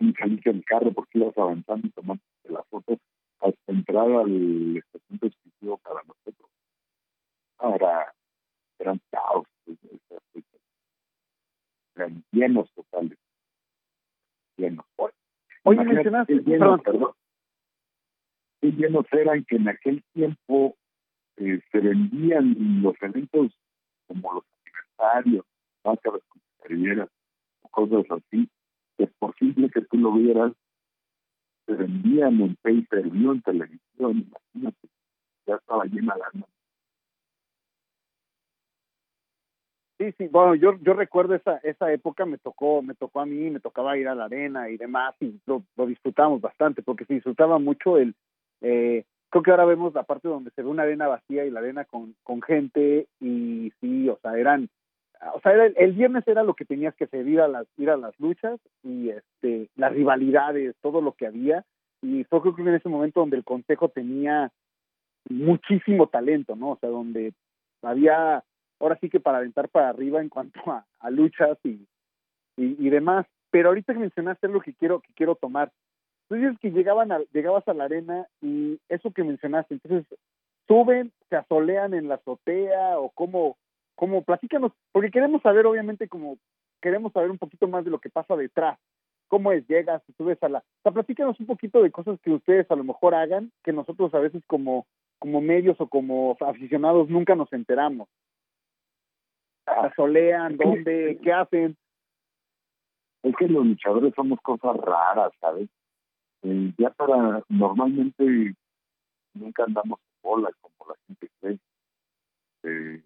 [0.00, 2.96] y salirse del carro porque ibas avanzando y tomando la foto
[3.40, 6.50] hasta entrar al estación exclusivo para nosotros.
[7.58, 8.14] Ahora,
[8.78, 9.46] eran caos,
[11.96, 13.18] eran llenos totales.
[14.56, 14.86] Llenos.
[15.64, 17.12] Oye, mencionaste, llenos, perdón.
[18.66, 20.76] Llenos eran que en aquel tiempo
[21.36, 23.52] eh, se vendían los eventos
[24.06, 25.44] como los aniversarios,
[27.62, 28.48] o cosas así,
[28.96, 30.52] que por que tú lo vieras,
[31.66, 34.88] se vendían en pay per view, en televisión, imagínate.
[35.46, 36.46] ya estaba llena la arena.
[39.98, 43.50] Sí, sí, bueno, yo, yo recuerdo esa, esa época, me tocó, me tocó a mí,
[43.50, 47.14] me tocaba ir a la arena y demás, y lo, lo disfrutamos bastante, porque se
[47.14, 48.14] disfrutaba mucho el,
[48.60, 51.60] eh, creo que ahora vemos la parte donde se ve una arena vacía y la
[51.60, 54.68] arena con, con gente, y sí, o sea, eran,
[55.34, 57.90] o sea, era, el viernes era lo que tenías que hacer, ir a las, ir
[57.90, 61.64] a las luchas, y este, las rivalidades, todo lo que había,
[62.02, 64.50] y fue creo que en ese momento donde el consejo tenía
[65.28, 66.70] muchísimo talento, ¿no?
[66.70, 67.32] O sea, donde
[67.82, 68.42] había
[68.80, 71.86] ahora sí que para aventar para arriba en cuanto a, a luchas y,
[72.56, 73.26] y, demás.
[73.50, 75.72] Pero ahorita que mencionaste es lo que quiero, que quiero tomar.
[76.28, 80.06] Tú dices que llegaban a, llegabas a la arena y eso que mencionaste, entonces
[80.66, 83.56] suben, se asolean en la azotea o cómo,
[83.94, 86.36] cómo, platícanos, porque queremos saber obviamente como,
[86.82, 88.78] queremos saber un poquito más de lo que pasa detrás.
[89.28, 89.66] ¿Cómo es?
[89.68, 90.58] Llegas, subes a la...
[90.58, 94.14] O sea, platícanos un poquito de cosas que ustedes a lo mejor hagan, que nosotros
[94.14, 94.86] a veces como,
[95.18, 98.08] como medios o como aficionados nunca nos enteramos
[99.68, 101.76] asolean, dónde, qué hacen.
[103.22, 105.68] Es que los luchadores somos cosas raras, ¿sabes?
[106.42, 108.54] Eh, ya para, normalmente
[109.34, 111.58] nunca andamos en bola como la gente cree.
[112.64, 113.02] Eh,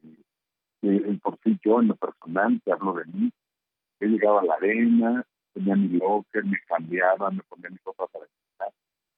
[0.83, 3.33] eh, por sí yo en lo personal, te hablo de mí,
[4.01, 8.27] yo llegaba a la arena, tenía mi locker, me cambiaba, me ponía mi ropa para
[8.27, 8.73] entrenar,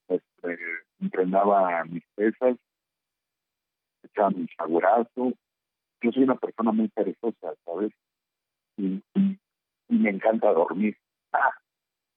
[0.08, 0.58] este,
[1.00, 2.56] entrenaba mis pesas,
[4.02, 5.32] echaba mi sagurazo,
[6.02, 7.92] yo soy una persona muy perezosa, ¿sabes?
[8.76, 9.02] Y,
[9.88, 10.96] me encanta dormir.
[11.32, 11.52] Ah,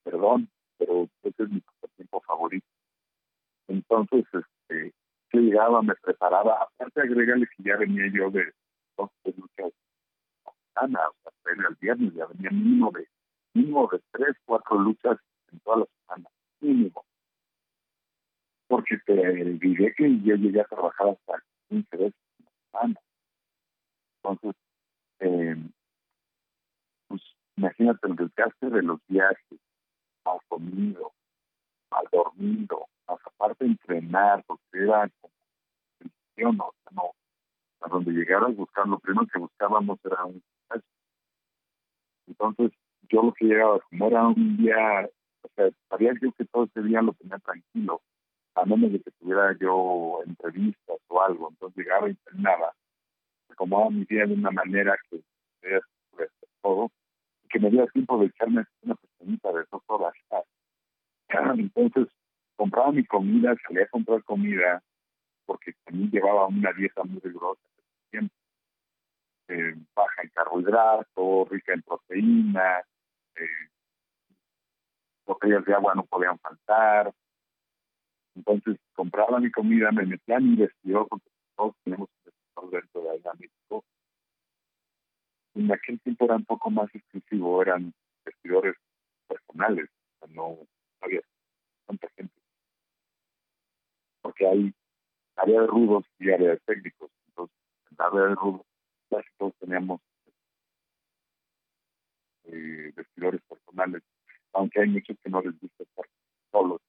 [0.04, 1.62] perdón, pero ese es mi
[1.96, 2.68] tiempo favorito.
[3.68, 4.94] Entonces, este,
[5.34, 8.54] yo llegaba, me preparaba, aparte agregarle que ya venía yo de
[8.98, 9.74] dos luchas
[10.78, 13.08] semana, o sea, el viernes ya venía mínimo de,
[13.54, 15.18] mínimo de tres, cuatro luchas
[15.52, 16.30] en toda la semana,
[16.62, 17.06] mínimo.
[18.68, 23.00] Porque te diré que yo llegué a trabajar hasta 15 veces en la semana.
[24.24, 24.62] Entonces,
[25.20, 25.56] eh,
[27.08, 27.22] pues
[27.56, 29.60] imagínate el desgaste de los viajes,
[30.28, 31.14] mal comido,
[31.92, 35.34] mal dormido, más aparte entrenar, porque era como
[36.54, 37.12] no, o sea, no,
[37.82, 40.44] a donde llegaras buscar, lo primero que buscábamos era un
[42.28, 42.72] Entonces,
[43.10, 45.10] yo lo que llegaba, como era un día,
[45.42, 48.02] o sea, sabía yo que todo ese día lo tenía tranquilo,
[48.54, 52.74] a menos de que tuviera yo entrevistas o algo, entonces llegaba y entrenaba
[53.58, 55.22] acomodaba mi día de una manera que
[56.62, 56.97] todo y
[57.48, 60.14] que me diera tiempo de echarme una pequeñita de dos horas.
[61.30, 62.08] Entonces,
[62.56, 64.82] compraba mi comida, salía a comprar comida,
[65.46, 67.62] porque también llevaba una dieta muy rigurosa.
[69.50, 72.80] Eh, baja en carbohidratos, rica en proteína,
[73.36, 73.70] eh,
[75.26, 77.14] botellas de agua no podían faltar.
[78.36, 82.10] Entonces compraba mi comida, me metía en mi vestidor, porque todos tenemos
[82.72, 83.86] dentro de México.
[85.58, 87.92] En aquel tiempo era un poco más exclusivo, eran
[88.24, 88.76] vestidores
[89.28, 89.90] personales,
[90.30, 90.56] no
[91.02, 91.22] había
[91.88, 92.34] tanta gente.
[94.22, 94.74] Porque hay
[95.36, 97.10] área de rudos y área de técnicos.
[97.30, 97.58] Entonces,
[97.90, 98.62] en área de rudos
[99.10, 100.00] casi todos teníamos
[102.44, 104.04] eh, vestidores personales,
[104.54, 106.06] aunque hay muchos que no les gusta estar
[106.52, 106.82] solos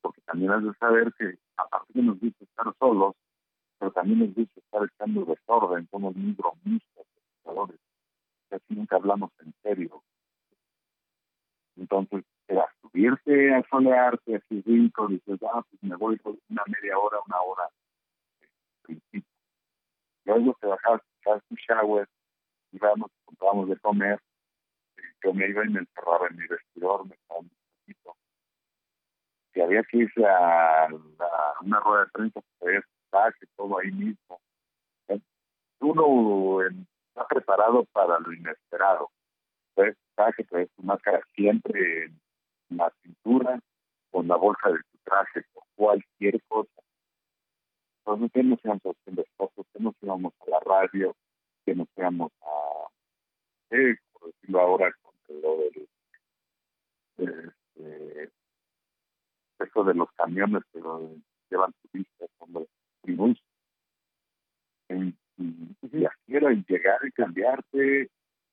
[0.00, 3.16] porque también has de saber que aparte que nos gusta estar solos,
[3.78, 7.06] pero también les gusta estar echando desorden, somos muy bromistas,
[8.48, 10.02] casi nunca hablamos en serio.
[11.76, 16.98] Entonces, era subirse a solearte, así rico, dices, ah, pues me voy por una media
[16.98, 17.68] hora, una hora,
[18.82, 19.30] principio.
[20.24, 22.08] Luego te bajabas, echabas tu shower,
[22.72, 24.20] íbamos, comprábamos de comer,
[25.22, 28.16] yo me iba y me encerraba en mi vestidor, me estaba un poquito.
[29.52, 30.88] Si había que irse a,
[31.62, 32.84] una rueda de prensa, pues
[33.40, 34.40] que todo ahí mismo.
[35.80, 36.60] Uno
[37.16, 39.10] está preparado para lo inesperado.
[39.74, 39.96] Puedes
[40.36, 43.58] que traes tu máscara siempre en la cintura,
[44.10, 46.70] con la bolsa de tu traje, o cualquier cosa.
[47.98, 51.16] Entonces, que nos íbamos haciendo que nos íbamos a la radio,
[51.64, 55.88] que nos íbamos a, eh, por decirlo ahora, con lo del,
[57.18, 58.30] este,
[59.58, 61.10] eso de los camiones que lo
[61.50, 62.66] llevan turistas, hombre,
[63.02, 63.42] tribus.
[64.88, 68.10] Y, y, así era, y llegar y cambiarte,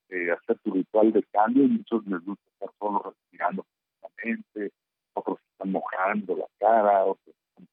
[0.09, 3.65] eh, hacer tu ritual de cambio, y muchos les gusta estar solo respirando
[3.99, 4.71] profundamente,
[5.13, 7.67] otros están mojando la cara, otros están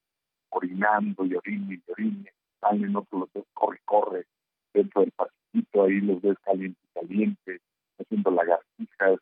[0.50, 2.32] orinando y orine y orine,
[2.70, 4.26] en otros los ves corre, corre
[4.72, 7.60] dentro del pasito, ahí los ves caliente y caliente,
[7.98, 9.20] haciendo lagartijas,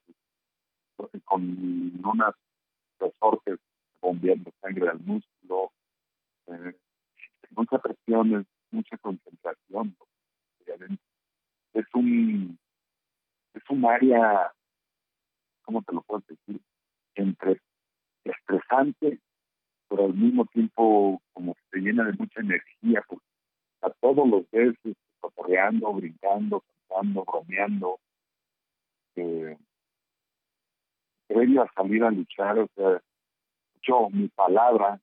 [1.25, 1.43] con
[2.05, 2.35] unas
[2.99, 3.59] resortes
[4.01, 5.71] bombeando sangre al músculo,
[6.49, 6.75] eh,
[8.71, 9.97] mucha concentración.
[11.73, 12.59] Es un
[13.55, 14.53] es un área,
[15.63, 16.61] ¿cómo te lo puedo decir?
[17.15, 17.61] Entre
[18.25, 19.21] estresante,
[19.89, 23.25] pero al mismo tiempo como que te llena de mucha energía, porque
[23.83, 28.01] a todos los ves este, cotorreando, brincando, cantando, bromeando.
[29.17, 29.57] Eh,
[31.27, 33.03] previo a salir a luchar, o sea,
[33.83, 35.01] yo, mi palabra,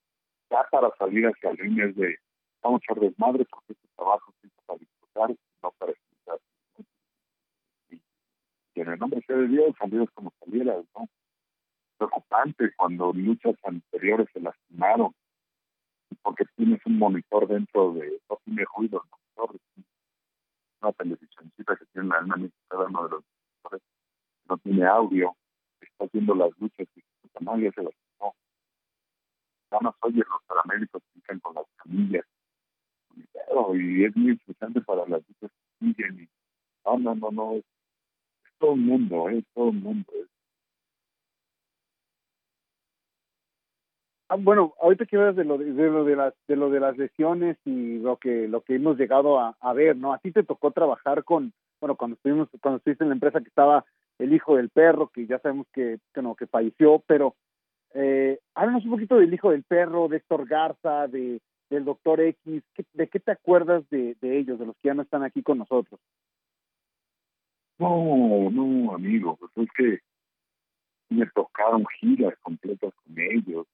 [0.50, 2.18] ya para salir hacia líneas de
[2.66, 6.40] vamos a desmadre porque este trabajo es para disfrutar, no para escuchar.
[7.90, 8.02] Y,
[8.82, 11.08] en el nombre de Dios, salieras como salieras, ¿no?
[11.98, 15.14] Preocupante cuando luchas anteriores se lastimaron,
[16.24, 19.60] porque tienes un monitor dentro de, no tiene ruido el monitor,
[20.82, 22.36] una televisioncita que tiene la alma
[22.68, 23.82] cada uno de los monitores,
[24.50, 25.36] no tiene audio,
[25.82, 27.04] está haciendo las luchas y
[27.44, 28.36] madre se lastimó.
[29.72, 32.26] Ya no oye los paramédicos que están con las camillas.
[33.74, 36.30] Y es muy interesante para las luchas que siguen.
[36.86, 37.54] No, no, no, no.
[37.54, 37.64] Es,
[38.60, 40.12] todo el mundo, es todo el mundo.
[40.14, 40.28] Es,
[44.28, 46.98] Ah, bueno, ahorita que hablas de lo de, lo de las de lo de las
[46.98, 50.14] lesiones y lo que lo que hemos llegado a, ver, ¿no?
[50.14, 53.50] A ti te tocó trabajar con, bueno, cuando estuvimos cuando estuviste en la empresa que
[53.50, 53.86] estaba
[54.18, 57.36] el hijo del perro, que ya sabemos que, que no, que falleció, pero
[57.94, 61.40] eh, háblanos un poquito del hijo del perro, de Héctor Garza, de
[61.70, 62.64] del doctor X,
[62.94, 65.58] ¿de qué te acuerdas de, de ellos, de los que ya no están aquí con
[65.58, 66.00] nosotros?
[67.78, 70.00] No, no, amigo, pues es que
[71.10, 73.68] me tocaron giras completas con ellos,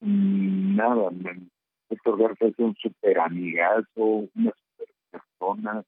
[0.00, 1.10] nada.
[1.90, 5.84] Héctor Garza es un súper amigazo, una super persona,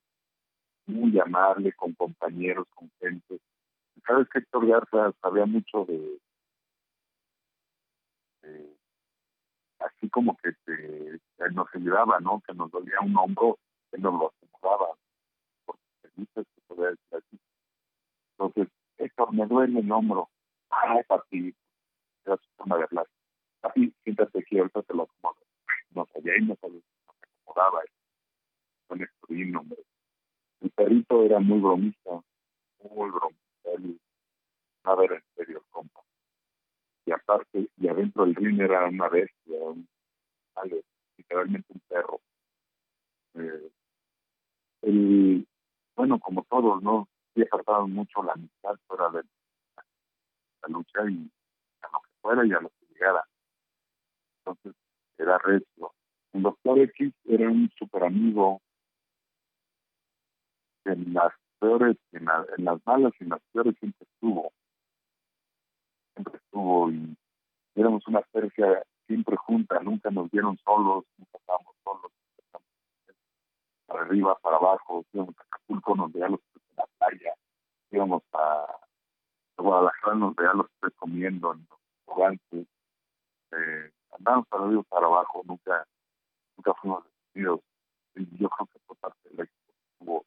[0.85, 3.39] muy amable con compañeros, con gente.
[4.05, 6.19] Sabes que Héctor Garza sabía mucho de,
[9.85, 11.19] así como que te,
[11.51, 12.41] nos ayudaba, ¿no?
[12.47, 13.57] Que nos dolía un hombro,
[13.91, 14.95] él nos lo acomodaba,
[15.65, 17.39] porque se decir así.
[18.31, 18.67] Entonces,
[18.97, 20.29] Héctor, me duele el hombro.
[20.69, 21.55] Ay, papi,
[22.25, 23.07] era su forma de hablar.
[23.61, 25.39] Papi, siéntate aquí, ahorita te lo acomodo.
[25.91, 27.81] Nos allá y nos, acomodaba.
[28.87, 29.83] Con esto hombre.
[30.61, 32.11] El perrito era muy bromista,
[32.79, 33.71] muy bromista.
[33.75, 33.99] Él,
[34.83, 36.01] a ver, en serio, compa.
[37.05, 39.57] Y aparte, y adentro del ring era una bestia,
[41.17, 42.21] literalmente un perro.
[43.35, 43.71] Eh,
[45.95, 47.07] bueno, como todos, ¿no?
[47.33, 51.31] Sí apartaban mucho la amistad fuera de la lucha y
[51.81, 53.25] a lo que fuera y a lo que llegara.
[54.39, 54.73] Entonces,
[55.17, 55.93] era recio.
[56.33, 58.61] El doctor X era un super amigo
[60.85, 64.51] en las peores, en, las malas y en las peores siempre estuvo.
[66.13, 67.17] Siempre estuvo y
[67.75, 72.11] éramos una tercia siempre junta, nunca nos vieron solos, nunca estábamos solos,
[73.85, 77.33] para arriba, para abajo, íbamos a Acapulco, nos veíamos en la playa,
[77.91, 78.65] íbamos a
[79.57, 82.67] Guadalajara, nos veíamos los tres comiendo en los restaurantes,
[83.51, 85.85] eh, andamos para arriba, para abajo, nunca,
[86.57, 87.59] nunca fuimos despedidos.
[88.15, 90.25] Y yo creo que por parte del éxito tuvo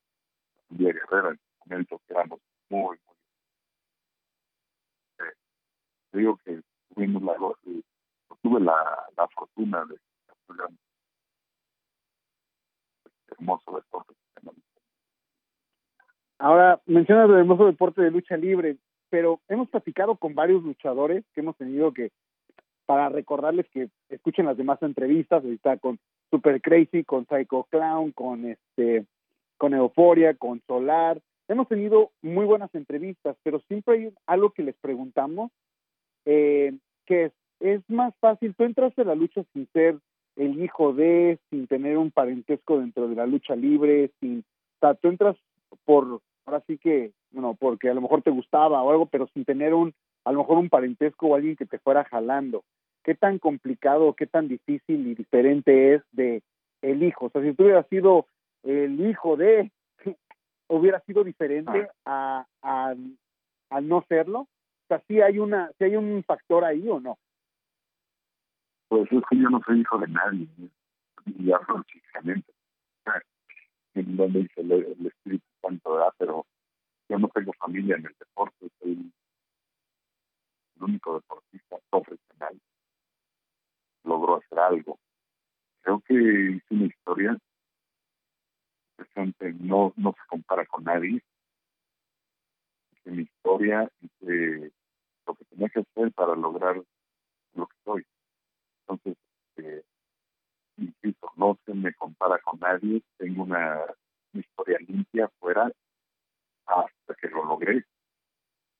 [0.70, 3.16] Guerrera, en el momento que éramos muy, muy.
[5.18, 5.32] Eh,
[6.16, 6.60] digo que
[6.94, 7.32] tuvimos la,
[7.66, 7.82] eh,
[8.42, 8.74] tuve la,
[9.16, 9.96] la fortuna de
[13.28, 14.14] hermoso deporte.
[16.38, 18.76] Ahora, mencionas el hermoso deporte de lucha libre,
[19.08, 22.10] pero hemos platicado con varios luchadores que hemos tenido que,
[22.84, 25.98] para recordarles que escuchen las demás entrevistas, está con
[26.30, 29.06] Super Crazy, con Psycho Clown, con este
[29.56, 31.20] con Euforia, con Solar.
[31.48, 35.50] Hemos tenido muy buenas entrevistas, pero siempre hay algo que les preguntamos,
[36.26, 36.74] eh,
[37.06, 39.96] que es, es más fácil, tú entras a la lucha sin ser
[40.36, 44.94] el hijo de, sin tener un parentesco dentro de la lucha libre, sin, o sea,
[44.94, 45.36] tú entras
[45.84, 49.44] por, ahora sí que, bueno, porque a lo mejor te gustaba o algo, pero sin
[49.44, 52.64] tener un, a lo mejor un parentesco o alguien que te fuera jalando.
[53.02, 56.42] ¿Qué tan complicado, qué tan difícil y diferente es de
[56.82, 57.26] el hijo?
[57.26, 58.26] O sea, si tú hubieras sido
[58.64, 59.70] el hijo de
[60.68, 64.48] hubiera sido diferente a, a, no serlo?
[64.87, 67.18] O sea, ¿sí hay, una, ¿sí hay un factor ahí o no?
[68.89, 70.49] Pues es que yo no soy hijo de nadie,
[71.26, 72.53] y hablo chicanamente.
[73.95, 76.12] En donde dice el, el Espíritu Santo, ¿verdad?
[76.18, 76.47] Pero
[77.09, 79.11] yo no tengo familia en el deporte, soy
[80.76, 82.61] el único deportista profesional.
[84.05, 84.99] Logró hacer algo.
[85.80, 87.39] Creo que hice una historia
[89.61, 91.22] no, no se compara con nadie.
[93.07, 94.72] Mi historia hice
[95.26, 96.82] lo que tenía que hacer para lograr
[97.54, 98.07] lo que soy.
[98.80, 99.16] Entonces,
[99.57, 99.82] eh,
[100.76, 103.02] insisto, no se me compara con nadie.
[103.16, 103.80] Tengo una,
[104.32, 105.70] historia limpia fuera
[106.66, 107.84] hasta que lo logré.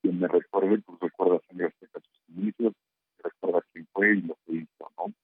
[0.03, 2.75] Quien me recuerde, pues recuerda a sus inicios,
[3.23, 5.15] recuerda quién fue y lo que hizo, ¿no?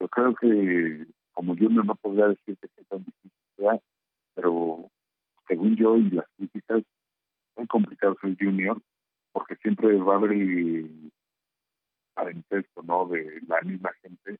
[0.00, 3.80] Yo creo que como yo no podría decirte que tan difícil sea,
[4.34, 4.90] pero
[5.48, 6.82] según yo y las críticas,
[7.62, 8.80] es complicado ser junior
[9.32, 10.32] porque siempre va a haber
[12.14, 13.06] parentesco, ¿no?
[13.06, 14.38] De la misma gente,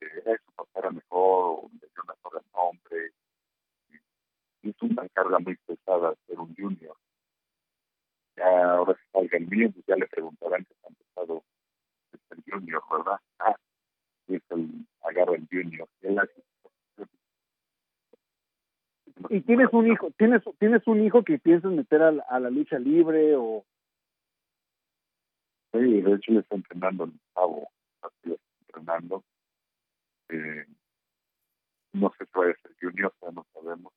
[0.00, 0.08] que
[0.44, 3.12] su papá era mejor, o le dio mejor el nombre.
[4.62, 6.96] Es una carga muy pesada ser un junior.
[8.36, 11.44] Ya ahora que salga el mío, pues ya le preguntarán que está empezado
[12.30, 13.20] el junior, ¿verdad?
[13.38, 13.56] Ah,
[14.26, 15.88] es el agarra el junior.
[19.30, 22.78] Y tienes un hijo, tienes tienes un hijo que piensas meter a, a la lucha
[22.78, 23.64] libre o
[25.76, 27.68] Sí, de hecho le está entrenando el pavo,
[28.24, 29.22] entrenando.
[30.30, 30.64] Eh,
[31.92, 33.92] no sé si va a ser junior, ya no sabemos.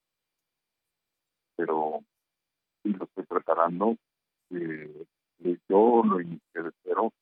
[1.55, 2.03] Pero
[2.83, 3.95] sí lo estoy preparando.
[4.49, 5.05] Eh,
[5.69, 7.13] yo lo inicié de cero.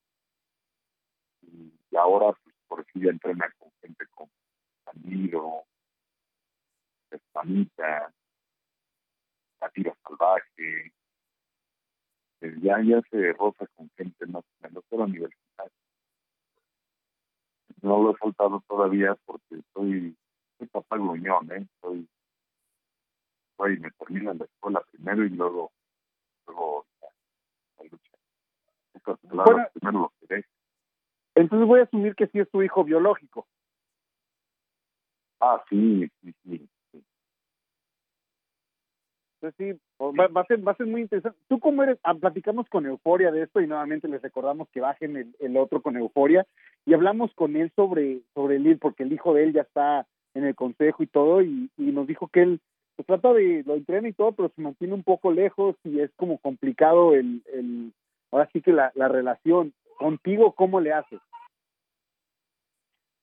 [1.42, 4.30] Y ahora, pues, por si ya entrena con gente como
[4.84, 5.64] Sanido,
[7.16, 8.12] Espanita,
[9.60, 10.92] La Tira Salvaje,
[12.40, 15.72] ya, ya se roza con gente más menos, pero universitaria.
[17.82, 20.16] No lo he soltado todavía porque soy,
[20.58, 21.66] soy papá gruñón, ¿eh?
[21.80, 22.08] Soy,
[23.56, 25.72] soy, me termino la escuela primero y luego,
[26.46, 28.12] luego la, lucha.
[29.22, 30.12] Bueno, primero lo.
[31.34, 33.46] Entonces voy a asumir que sí es tu hijo biológico.
[35.40, 36.68] Ah, sí, sí, sí.
[39.40, 41.38] Entonces sí, va, a ser, va a ser muy interesante.
[41.48, 41.98] ¿Tú cómo eres?
[42.02, 45.80] Ah, platicamos con Euforia de esto y nuevamente les recordamos que bajen el, el otro
[45.80, 46.44] con Euforia
[46.84, 50.06] y hablamos con él sobre, sobre el ir porque el hijo de él ya está
[50.34, 52.60] en el consejo y todo y, y nos dijo que él
[52.96, 56.10] se trata de, lo entrena y todo, pero se mantiene un poco lejos y es
[56.16, 57.92] como complicado el, el
[58.32, 59.72] ahora sí que la, la relación.
[59.98, 61.20] Contigo, ¿cómo le haces?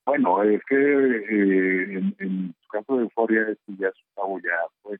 [0.06, 4.98] Bueno, es que eh, en, en su caso de Euforia, es que ya su ya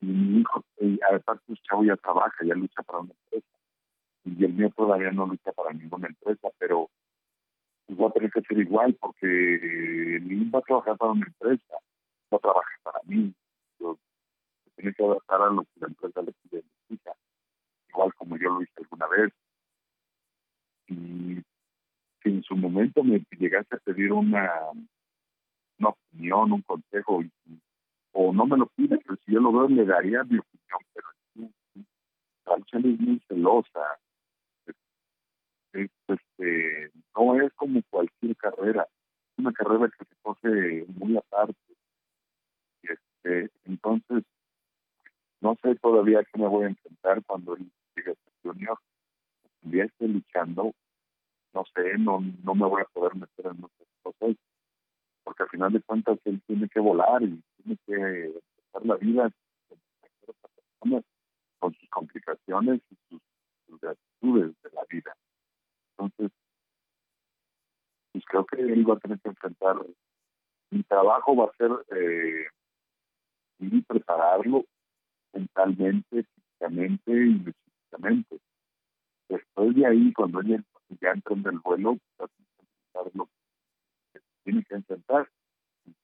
[0.00, 3.46] fue mi hijo, eh, aparte su chavo ya trabaja, ya lucha para una empresa.
[4.24, 6.90] Y el mío todavía no lucha para ninguna empresa, pero
[7.86, 9.26] pues, va a tener que ser igual porque
[10.22, 11.74] mi hijo va a trabajar para una empresa,
[12.30, 13.34] no trabaja para mí.
[13.78, 13.98] Yo,
[14.76, 16.64] tiene que adaptar a lo que la empresa le pide
[17.06, 17.12] a
[17.90, 19.32] igual como yo lo hice alguna vez.
[20.88, 21.42] Y
[22.22, 24.50] si en su momento me llegase a pedir una,
[25.78, 27.30] una opinión, un consejo, y
[28.12, 31.08] o no me lo pide, pero si yo lo veo le daría mi opinión, pero
[32.44, 33.98] Rachel es muy celosa.
[35.72, 41.58] este, no es como cualquier carrera, es una carrera que se coge muy aparte.
[42.82, 44.24] Este, entonces,
[45.40, 48.78] no sé todavía qué me voy a enfrentar cuando él llegue a ser junior.
[49.62, 50.72] Ya esté luchando,
[51.52, 54.36] no sé, no, no me voy a poder meter en muchas cosas
[55.30, 59.30] porque al final de cuentas él tiene que volar y tiene que empezar la vida
[60.80, 63.22] con sus complicaciones y sus,
[63.68, 65.16] sus de la vida.
[65.92, 66.36] Entonces,
[68.10, 69.76] pues creo que él va a tener que enfrentar.
[70.70, 72.46] Mi trabajo va a ser eh,
[73.60, 74.64] y prepararlo
[75.32, 78.40] mentalmente, físicamente y físicamente.
[79.28, 80.64] Después de ahí, cuando él
[81.00, 82.39] ya entra en el vuelo, pues, lo
[84.50, 85.30] tiene que intentar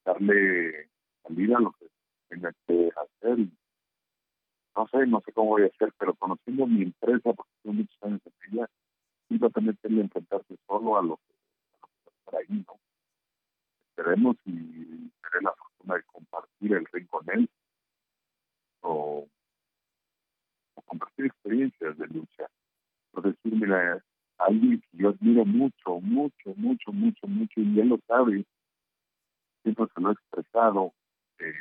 [0.04, 0.88] darle
[1.22, 1.86] salida a lo que
[2.28, 3.38] tenga que hacer.
[4.76, 8.02] no sé, no sé cómo voy a hacer, pero conociendo mi empresa, porque tengo muchos
[8.02, 8.70] años en ella,
[9.30, 12.78] iba a tener que enfrentarse solo a lo que, está por ahí, ¿no?
[13.90, 17.50] Esperemos y tener la fortuna de compartir el ring con él
[18.82, 19.26] o,
[20.74, 22.46] o compartir experiencias de lucha.
[23.10, 24.04] Por decir, mira,
[24.38, 28.44] alguien que yo admiro mucho, mucho, mucho, mucho, mucho, y él lo sabe,
[29.62, 30.92] siempre se lo he expresado,
[31.38, 31.52] eh,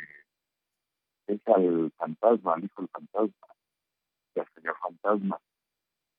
[1.27, 3.47] es al fantasma, al hijo del fantasma,
[4.35, 5.39] al señor fantasma.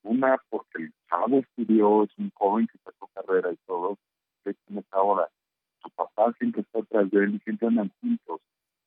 [0.03, 3.99] Una, porque el chavo estudió, es un joven que sacó carrera y todo,
[4.45, 5.29] de hecho ahora.
[5.83, 8.41] Su papá siempre está atrás de él y siempre andan juntos.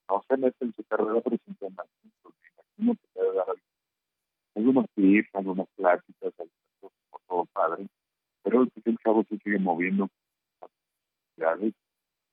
[0.10, 2.34] No se mete en su carrera, pero siempre andan juntos.
[2.42, 3.46] Me imagino que puede dar
[4.56, 6.34] algunos tips, algunas pláticas,
[7.28, 7.88] todo padre,
[8.44, 10.10] pero el cabo se sigue moviendo
[11.38, 11.60] las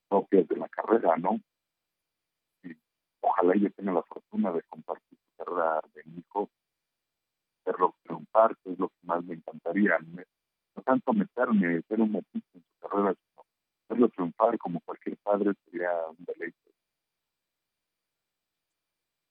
[0.09, 1.41] propias de la carrera, ¿no?
[2.63, 2.77] Y
[3.21, 6.49] ojalá ella tenga la fortuna de compartir su carrera de mi hijo,
[7.65, 9.99] verlo triunfar, que es lo que más me encantaría.
[9.99, 13.45] no tanto meterme, ser un metiche en su carrera, sino
[13.89, 16.76] verlo triunfar como cualquier padre sería un deleite.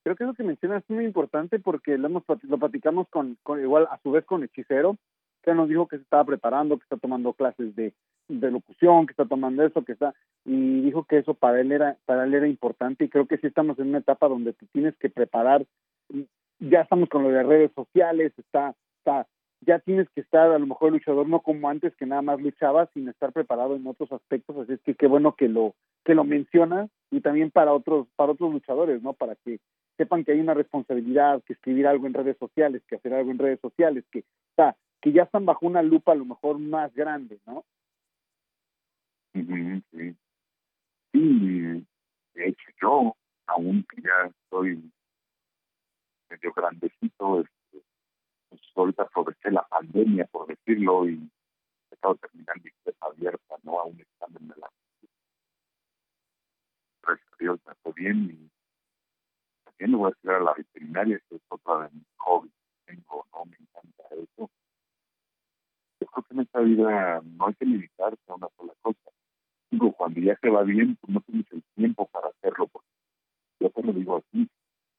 [0.05, 3.87] Creo que eso que mencionas es muy importante porque lo, hemos, lo platicamos con, igual
[3.89, 4.97] a su vez con Hechicero,
[5.41, 7.91] que nos dijo que se estaba preparando, que está tomando clases de,
[8.27, 10.13] de locución, que está tomando eso, que está,
[10.45, 13.47] y dijo que eso para él era, para él era importante y creo que sí
[13.47, 15.65] estamos en una etapa donde te tienes que preparar,
[16.59, 19.25] ya estamos con lo de redes sociales, está, está,
[19.61, 22.87] ya tienes que estar a lo mejor luchador no como antes que nada más luchaba
[22.93, 26.23] sin estar preparado en otros aspectos, así es que qué bueno que lo, que lo
[26.25, 29.13] menciona y también para otros, para otros luchadores, ¿no?
[29.13, 29.59] Para que
[29.97, 33.39] sepan que hay una responsabilidad, que escribir algo en redes sociales, que hacer algo en
[33.39, 37.39] redes sociales, que está, que ya están bajo una lupa a lo mejor más grande,
[37.45, 37.63] ¿no?
[39.33, 40.15] sí.
[41.11, 41.85] sí,
[42.33, 43.15] de hecho yo,
[43.47, 44.91] aunque ya estoy
[46.29, 47.83] medio grandecito, este,
[48.49, 51.29] pues ahorita aproveché la pandemia, por decirlo, y
[51.91, 53.79] he estado terminando mi abierta, ¿no?
[53.79, 54.69] A un examen la
[57.05, 58.54] gracias a Dios me bien y
[59.79, 62.53] lo voy a estudiar a la veterinaria, que es otra de mis hobbies
[62.85, 63.45] tengo, ¿no?
[63.45, 64.49] Me encanta eso
[65.99, 69.11] yo creo que en esta vida no hay que limitarse a una sola cosa.
[69.71, 72.67] Digo, cuando ya te va bien, pues no tienes el tiempo para hacerlo.
[72.67, 72.87] Porque
[73.59, 74.49] yo te lo digo así.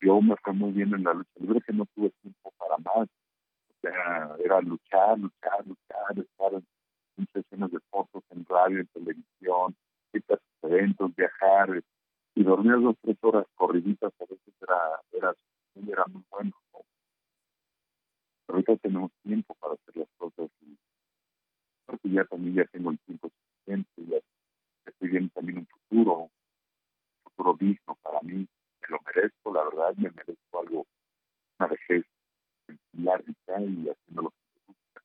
[0.01, 3.09] Yo me fue muy bien en la lucha libre que no tuve tiempo para más.
[3.09, 9.74] O sea, era luchar, luchar, luchar, estar en, sesiones de fotos, en radio, en televisión,
[10.12, 11.83] citas eventos, viajar
[12.37, 15.34] y dormir dos tres horas corriditas a veces era,
[15.74, 16.53] era, muy bueno.
[16.72, 16.80] ¿no?
[18.47, 20.76] Pero ahorita tenemos tiempo para hacer las cosas y
[21.87, 24.18] porque ya también ya tengo el tiempo suficiente, ya
[24.84, 26.30] estoy viendo también un futuro, un
[27.24, 28.47] futuro digno para mí,
[28.82, 30.87] me lo merezco, la verdad, me merezco algo,
[31.59, 32.05] una vejez
[32.93, 33.24] larga
[33.61, 35.03] y haciendo lo que me gusta.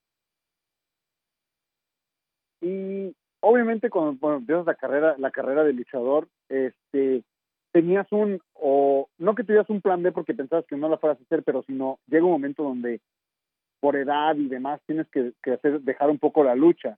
[2.62, 7.24] Y obviamente cuando, empiezas la carrera, la carrera de luchador, este
[7.72, 11.20] tenías un, o no que tuvieras un plan B porque pensabas que no la fueras
[11.20, 13.00] a hacer, pero sino llega un momento donde
[13.80, 16.98] por edad y demás tienes que, hacer, dejar un poco la lucha.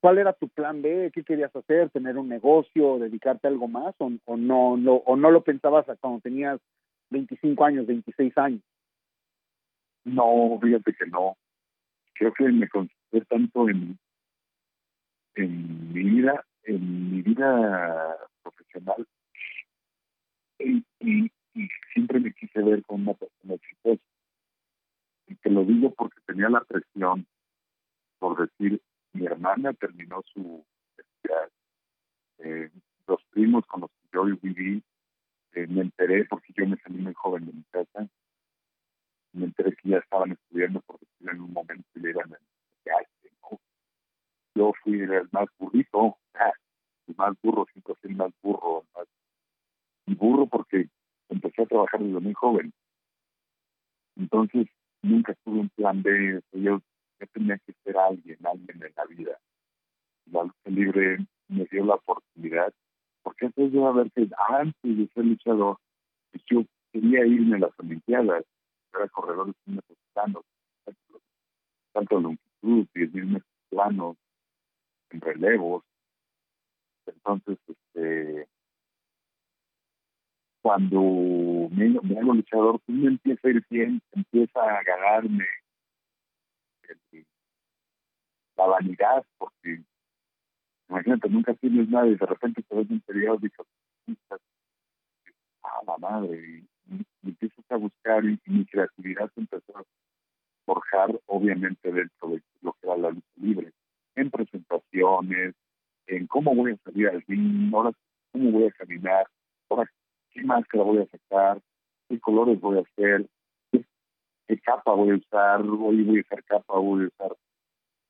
[0.00, 1.10] ¿Cuál era tu plan B?
[1.14, 1.90] ¿Qué querías hacer?
[1.90, 2.98] ¿Tener un negocio?
[2.98, 3.94] ¿Dedicarte a algo más?
[3.98, 6.60] ¿O, no, no, o no lo pensabas cuando tenías
[7.10, 8.62] 25 años, 26 años?
[10.04, 11.36] No, fíjate que no.
[12.14, 13.98] Creo que me concentré tanto en,
[15.34, 19.06] en mi vida, en mi vida profesional,
[20.58, 24.02] y, y siempre me quise ver como una persona exitosa.
[25.28, 27.26] Y te lo digo porque tenía la presión
[28.22, 28.80] por decir,
[29.14, 30.64] mi hermana terminó su
[32.38, 32.70] eh,
[33.08, 34.80] los primos con los que yo viví,
[35.54, 38.08] eh, me enteré porque yo me salí muy joven de mi casa,
[39.32, 43.11] me enteré que ya estaban estudiando por decir en un momento y eran en ¿no?
[44.54, 46.16] Yo fui el más burrito,
[47.06, 49.06] el más burro, siempre fui el más burro, más,
[50.06, 50.88] y burro porque
[51.28, 52.72] empecé a trabajar desde muy joven.
[54.16, 54.66] Entonces,
[55.02, 56.80] nunca tuve un plan B, yo,
[57.20, 59.38] yo tenía que ser alguien, alguien en la vida.
[60.30, 62.72] La lucha libre me dio la oportunidad,
[63.22, 65.78] porque antes de haber que antes de ser luchador,
[66.30, 68.44] pues yo quería irme a las Olimpiadas,
[68.94, 70.44] era corredor de 100 metros planos,
[71.92, 74.16] tanto longitud, 10 mil metros planos,
[75.20, 75.84] relevos.
[77.06, 78.48] Entonces, este,
[80.62, 81.00] cuando
[81.70, 85.44] me, hago luchador, pues me empieza a ir bien, empieza a ganarme
[88.56, 89.82] la vanidad, porque
[90.88, 93.66] imagínate, nunca tienes nada y de repente te ves en periódicos,
[95.62, 96.68] ah, la madre, y,
[97.22, 99.84] empiezas a buscar y, mi creatividad empezó a
[100.64, 103.72] forjar, obviamente, dentro de lo que era la lucha libre,
[104.16, 105.54] en presentaciones,
[106.06, 107.92] en cómo voy a salir al ring, ahora
[108.32, 109.26] cómo voy a caminar,
[109.68, 109.90] ahora
[110.30, 111.60] qué máscara voy a sacar,
[112.08, 113.26] qué colores voy a hacer,
[113.70, 113.84] qué,
[114.60, 117.36] capa voy a usar, hoy voy a usar capa, voy a usar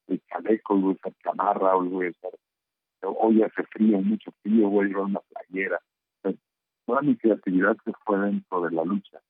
[0.08, 2.32] el chaleco, voy a usar chamarra, hoy voy a usar,
[3.02, 5.80] hoy hace frío, mucho frío, voy a llevar una playera.
[6.86, 9.20] toda mi creatividad se fue dentro de la lucha.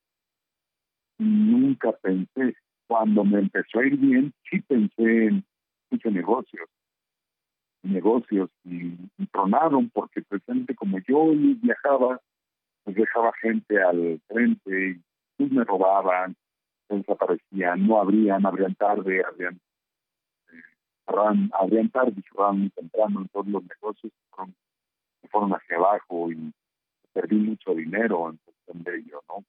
[1.18, 2.56] Nunca pensé,
[2.86, 5.44] cuando me empezó a ir bien, sí pensé en
[5.92, 6.68] muchos negocios,
[7.82, 8.96] negocios y,
[9.30, 11.32] tronaron porque precisamente como yo
[11.62, 12.20] viajaba
[12.84, 15.02] pues dejaba gente al frente y
[15.36, 16.36] pues me robaban,
[16.88, 19.60] se desaparecían, no abrían, abrían tarde, abrían,
[20.52, 24.54] eh, tarde y cerraban muy temprano en todos los negocios, fueron,
[25.30, 26.52] fueron hacia abajo y
[27.12, 29.44] perdí mucho dinero en cuestión de ello, ¿no?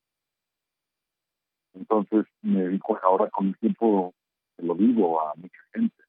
[1.74, 4.14] Entonces me dijo, ahora con el tiempo
[4.58, 6.03] lo digo a mucha gente,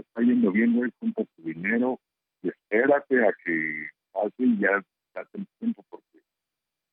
[0.00, 1.98] está yendo bien, güey, junta tu dinero
[2.42, 4.82] y espérate a que pase y ya
[5.14, 6.20] hace tiempo porque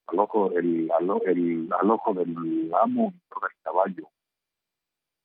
[0.07, 4.09] al ojo, el, al, el, al ojo del amo del caballo,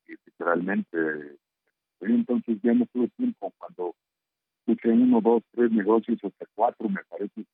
[0.06, 1.36] y literalmente.
[2.00, 3.94] Entonces ya no tuve tiempo cuando
[4.60, 7.44] escuché uno, dos, tres negocios, hasta cuatro, me parece,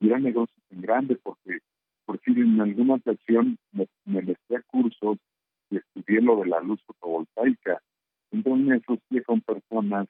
[0.00, 1.58] y eran negocios en grande porque,
[2.04, 5.18] por si en alguna ocasión me, me metí a cursos
[5.70, 7.80] y estudié lo de la luz fotovoltaica.
[8.44, 10.08] Entonces me asocié con personas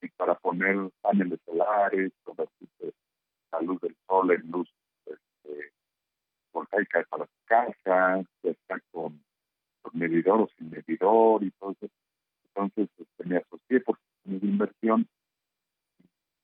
[0.00, 2.68] y para poner paneles solares, convertir
[3.52, 4.72] la luz del sol en luz
[5.04, 5.72] este,
[6.54, 9.22] voltaica para su casa, ya está con,
[9.92, 11.92] medidor o sin medidor y todo eso.
[12.46, 13.82] Entonces este, me asocié
[14.24, 15.06] mi inversión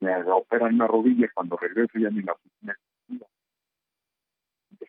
[0.00, 2.76] me operan una rodilla cuando regreso ya ni la oficina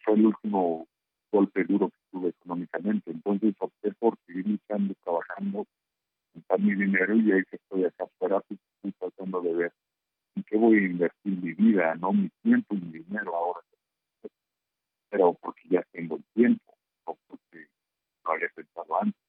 [0.04, 0.88] fue el último
[1.32, 3.12] golpe duro que tuve económicamente.
[3.12, 5.66] Entonces opté por seguir luchando, trabajando,
[6.58, 8.60] mi dinero y ahí que estoy acá afuera, pues,
[8.98, 9.74] tratando de ver
[10.36, 13.62] en qué voy a invertir mi vida, no mi tiempo y mi dinero ahora.
[15.10, 17.68] Pero porque ya tengo el tiempo, o porque
[18.24, 19.22] no había pensado antes.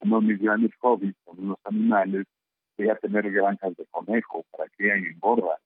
[0.00, 2.26] uno de mis grandes hobbies son los animales,
[2.78, 5.58] voy a tener granjas de conejo para que engorda,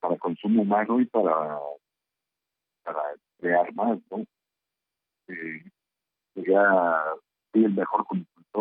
[0.00, 1.58] para consumo humano y para
[2.82, 3.02] para
[3.38, 4.24] crear más, ¿no?
[5.28, 5.64] Eh,
[6.36, 7.02] ya
[7.50, 8.06] fui el mejor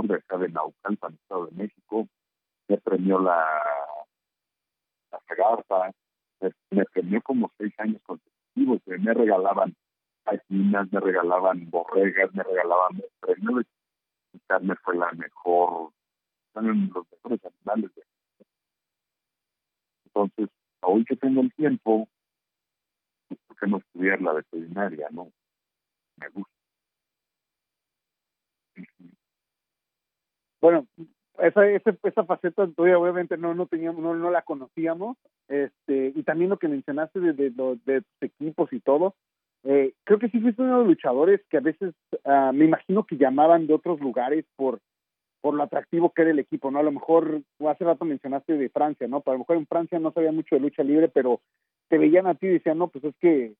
[0.04, 2.08] de acá de Naucalpan, Estado de México,
[2.68, 3.46] me premió la,
[5.12, 5.20] la
[6.72, 9.76] me, premió como seis años consecutivos, me regalaban
[10.26, 13.66] gallinas, me regalaban borregas, me regalaban premios
[14.36, 15.92] mi carne fue la mejor,
[16.54, 17.92] son los mejores animales.
[20.06, 20.50] Entonces,
[20.82, 22.08] hoy que tengo el tiempo,
[23.48, 25.08] ¿por qué no estudiar la veterinaria?
[25.12, 25.32] No,
[26.18, 26.55] me gusta.
[30.66, 30.88] Bueno,
[31.38, 35.16] esa, esa, esa faceta todavía obviamente no no teníamos no, no la conocíamos
[35.48, 39.14] este y también lo que mencionaste de, de, equipos y todo
[39.64, 41.94] eh, creo que sí fuiste uno de los luchadores que a veces
[42.24, 44.80] uh, me imagino que llamaban de otros lugares por
[45.40, 46.80] por lo atractivo que era el equipo, ¿no?
[46.80, 49.22] A lo mejor, hace rato mencionaste de Francia, ¿no?
[49.22, 51.40] Pero a lo mejor en Francia no sabía mucho de lucha libre, pero
[51.88, 53.54] te veían a ti y decían, no, pues es que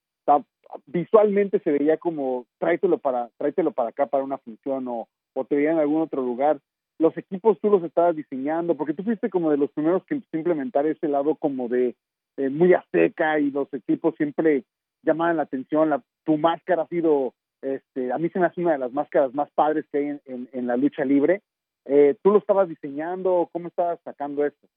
[0.88, 5.56] visualmente se veía como, tráetelo para, tráetelo para acá para una función o, o te
[5.56, 6.60] veían en algún otro lugar.
[6.98, 10.86] Los equipos tú los estabas diseñando, porque tú fuiste como de los primeros que implementar
[10.86, 11.96] ese lado como de
[12.38, 14.64] muy a seca y los equipos siempre
[15.04, 15.90] llamaban la atención.
[15.90, 19.34] La, tu máscara ha sido, este, a mí se me hace una de las máscaras
[19.34, 21.42] más padres que hay en, la lucha libre
[21.86, 23.48] eh, ¿Tú lo estabas diseñando?
[23.52, 24.68] ¿Cómo estabas sacando esto?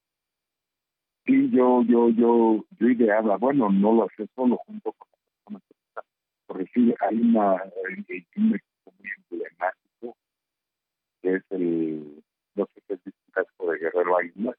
[1.24, 5.62] Sí, yo, yo, yo, yo ideaba, bueno, no lo hacía solo junto con la persona
[6.46, 7.62] porque sí, hay una,
[8.36, 9.40] un equipo muy
[11.22, 12.22] que es el,
[12.54, 14.54] no sé qué es el casco de Guerrero Águila,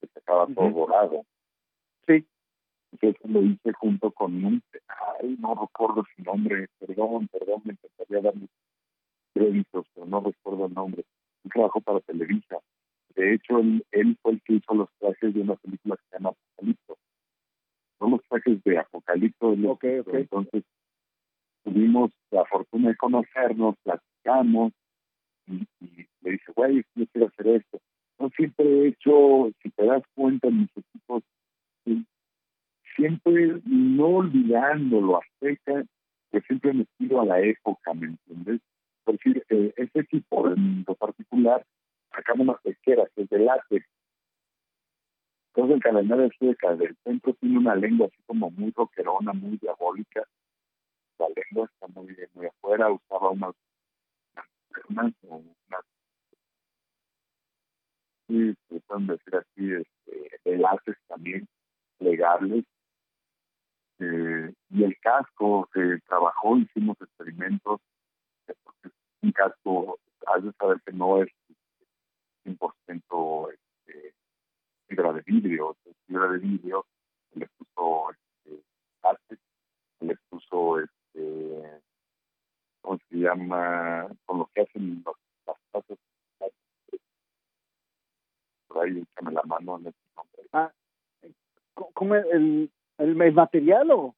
[0.00, 1.24] que se acaba todo dorado.
[2.06, 2.26] Sí.
[3.24, 8.48] Lo hice junto con un, ay, no recuerdo su nombre, perdón, perdón, me encantaría darle
[9.32, 11.04] créditos, pero no recuerdo el nombre
[11.44, 12.58] un trabajo para Televisa.
[13.14, 16.16] De hecho, él, él, fue el que hizo los trajes de una película que se
[16.16, 16.98] llama Apocalipto.
[17.98, 19.48] Son los trajes de Apocalipto.
[19.48, 20.20] Okay, okay.
[20.20, 20.64] Entonces,
[21.64, 24.72] tuvimos la fortuna de conocernos, platicamos,
[25.50, 27.80] y, y le dije, güey, yo quiero hacer esto.
[28.18, 31.22] Yo siempre he hecho, si te das cuenta, en mis equipos,
[32.96, 35.84] siempre no olvidando lo azteca,
[36.30, 38.60] que siempre me tiro a la época, ¿me entiendes?
[39.04, 41.64] por decir, eh, este equipo en lo particular
[42.14, 43.86] sacamos una pesquera que es de látex.
[45.48, 50.24] Entonces el calendario sueca del centro tiene una lengua así como muy roquerona, muy diabólica.
[51.18, 53.54] La lengua está muy, muy afuera, usaba unas
[58.26, 61.48] sí, se pueden decir así, este, látex también
[61.98, 62.64] legales.
[63.98, 67.80] Eh, y el casco se trabajó, hicimos experimentos
[69.22, 71.28] un casco, hay que saber que no es
[72.44, 74.14] 100% este,
[74.86, 76.86] fibra de vidrio, fibra de vidrio,
[77.34, 78.62] le puso este,
[79.02, 79.38] arte,
[80.00, 81.82] le puso, este,
[82.80, 84.08] ¿cómo se llama?
[84.24, 85.16] Con lo que hacen los,
[85.46, 85.98] las casas.
[88.68, 90.42] Por ahí échame la mano en este nombre.
[90.52, 90.72] Ah,
[91.94, 94.14] ¿cómo el, el, el material o?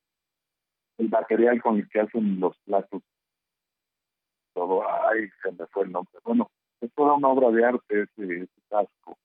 [0.99, 3.03] El material con el que hacen los platos
[4.53, 6.13] todo, ay, se me fue el nombre.
[6.25, 6.51] Bueno,
[6.81, 9.19] es toda una obra de arte ese, ese casco,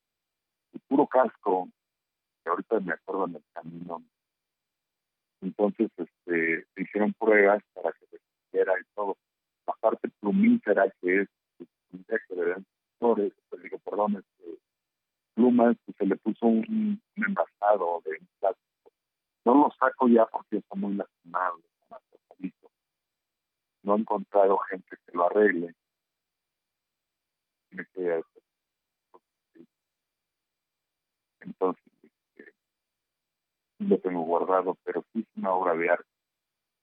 [0.73, 1.69] el puro casco,
[2.43, 4.03] que ahorita me acuerdo en el camino.
[5.41, 8.17] Entonces, este, se hicieron pruebas para que se
[8.47, 9.17] hiciera y todo.
[9.67, 11.29] La parte plumífera, que es
[11.91, 12.55] un texto de
[12.99, 14.57] flores, pues digo, perdón, este,
[15.35, 18.91] plumas, pues se le puso un, un envasado de plástico.
[19.45, 21.59] No los saco ya porque está muy lastimado,
[23.87, 25.73] no he encontrado gente que lo arregle.
[27.69, 28.21] Tiene que
[31.39, 32.53] entonces este,
[33.79, 36.09] lo tengo guardado, pero sí es una obra de arte.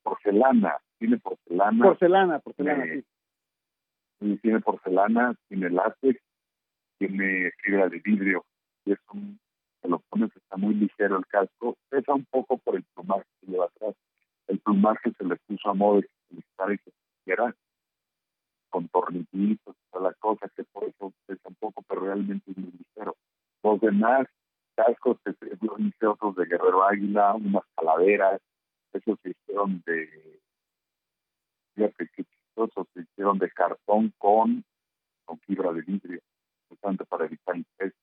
[0.03, 1.85] Porcelana, tiene porcelana.
[1.85, 3.05] Porcelana, porcelana, sí.
[4.21, 6.19] Y tiene porcelana, tiene látex,
[6.99, 8.45] tiene fibra de vidrio,
[8.87, 9.39] y es un,
[9.83, 13.51] se lo pones, está muy ligero el casco, pesa un poco por el plumaje que
[13.51, 13.95] lleva atrás.
[14.47, 17.55] El plumaje se le puso a modo de que se se pusiera
[18.71, 22.73] con tornillitos, toda la cosa, que por eso pesa un poco, pero realmente es muy
[22.73, 23.15] ligero.
[23.63, 24.27] Los demás
[24.75, 25.19] cascos,
[25.61, 28.41] yo hice otros de Guerrero Águila, unas calaveras,
[28.95, 30.09] esos se hicieron de,
[31.75, 34.64] fíjate qué chistoso, se hicieron de cartón con,
[35.25, 36.20] con fibra de vidrio,
[36.68, 37.97] justamente para evitar el peso.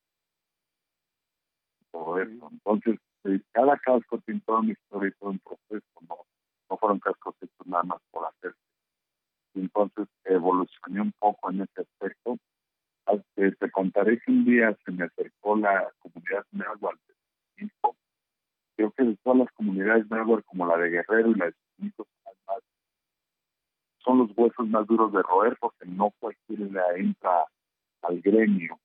[1.90, 2.48] Todo eso.
[2.50, 6.16] Entonces, eh, cada casco tiene toda una historia y todo un proceso, no,
[6.70, 8.58] no fueron cascos hechos nada más por hacerse.
[9.54, 12.38] Entonces evolucioné un poco en ese aspecto
[13.62, 16.98] te contaré que un día se me acercó la comunidad náhuatl
[18.76, 22.06] Creo que de todas las comunidades náhuatl, como la de Guerrero y la de Chinitos,
[22.24, 22.34] son
[24.10, 27.44] los huesos más duros de roer porque no cualquiera entra
[28.02, 28.78] al gremio.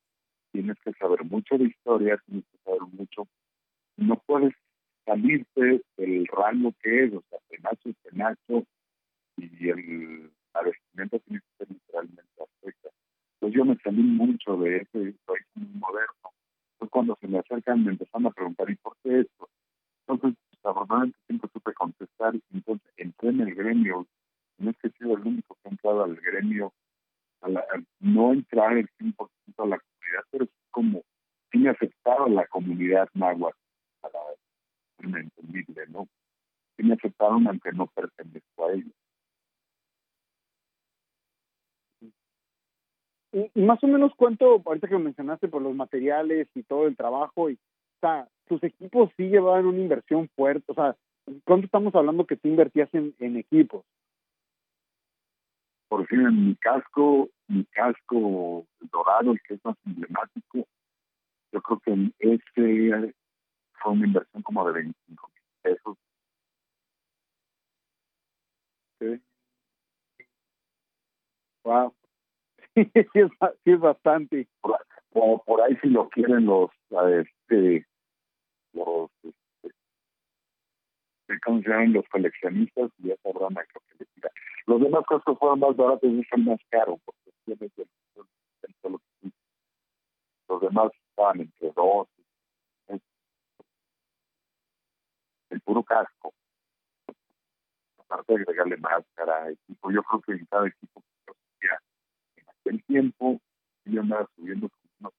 [0.52, 3.28] Tienes que saber mucho de historia, tienes que saber mucho.
[3.98, 4.54] No puedes
[5.06, 8.64] salirte del rango que es, o sea, penacho es penacho
[9.38, 12.90] y el, la vestimenta tiene que ser literalmente aspecto
[13.40, 16.32] pues yo me salí mucho de ese país moderno.
[16.80, 19.50] Fue cuando se me acercan me empezaron a preguntar, ¿y por qué esto?
[20.08, 24.08] Entonces, afortunadamente siempre supe contestar entonces entré en el gremio.
[24.58, 26.74] No es que he el único que ha entrado al gremio,
[27.42, 27.50] a
[28.00, 29.20] no entrar el 100%
[29.58, 31.04] a la comunidad, pero es como
[31.52, 33.58] sí me aceptaron la comunidad náhuatl,
[34.02, 34.20] para
[35.00, 36.08] entendible, ¿no?
[36.76, 38.94] Sí me aceptaron aunque no pertenezco a ellos.
[43.32, 47.50] Y, más o menos cuánto, ahorita que mencionaste por los materiales y todo el trabajo,
[47.50, 50.96] y, o sea, tus equipos sí llevaban una inversión fuerte, o sea,
[51.44, 53.86] ¿cuánto estamos hablando que tú invertías en equipos?
[55.88, 60.68] Por ejemplo, mi casco, mi casco dorado, el que es más emblemático,
[61.52, 63.14] yo creo que ese
[63.82, 65.98] fue una inversión como de 25 mil pesos.
[69.00, 69.22] Sí.
[71.64, 71.94] Wow.
[72.76, 72.92] sí,
[73.66, 74.48] es, bastante.
[74.62, 74.78] Por,
[75.46, 77.86] por, ahí si lo quieren los, este,
[78.74, 79.47] los, este,
[81.44, 81.94] ¿cómo se llaman?
[81.94, 84.32] Los coleccionistas, ya sabrán a qué que les diga.
[84.66, 87.32] Los demás costos fueron más baratos y son más caros, porque
[90.50, 92.08] los demás estaban entre dos.
[95.50, 96.34] El puro casco.
[98.00, 101.04] Aparte de agregarle máscara, equipo, yo creo que en cada equipo
[102.66, 103.40] el tiempo
[103.86, 104.70] yo andaba subiendo
[105.00, 105.14] unos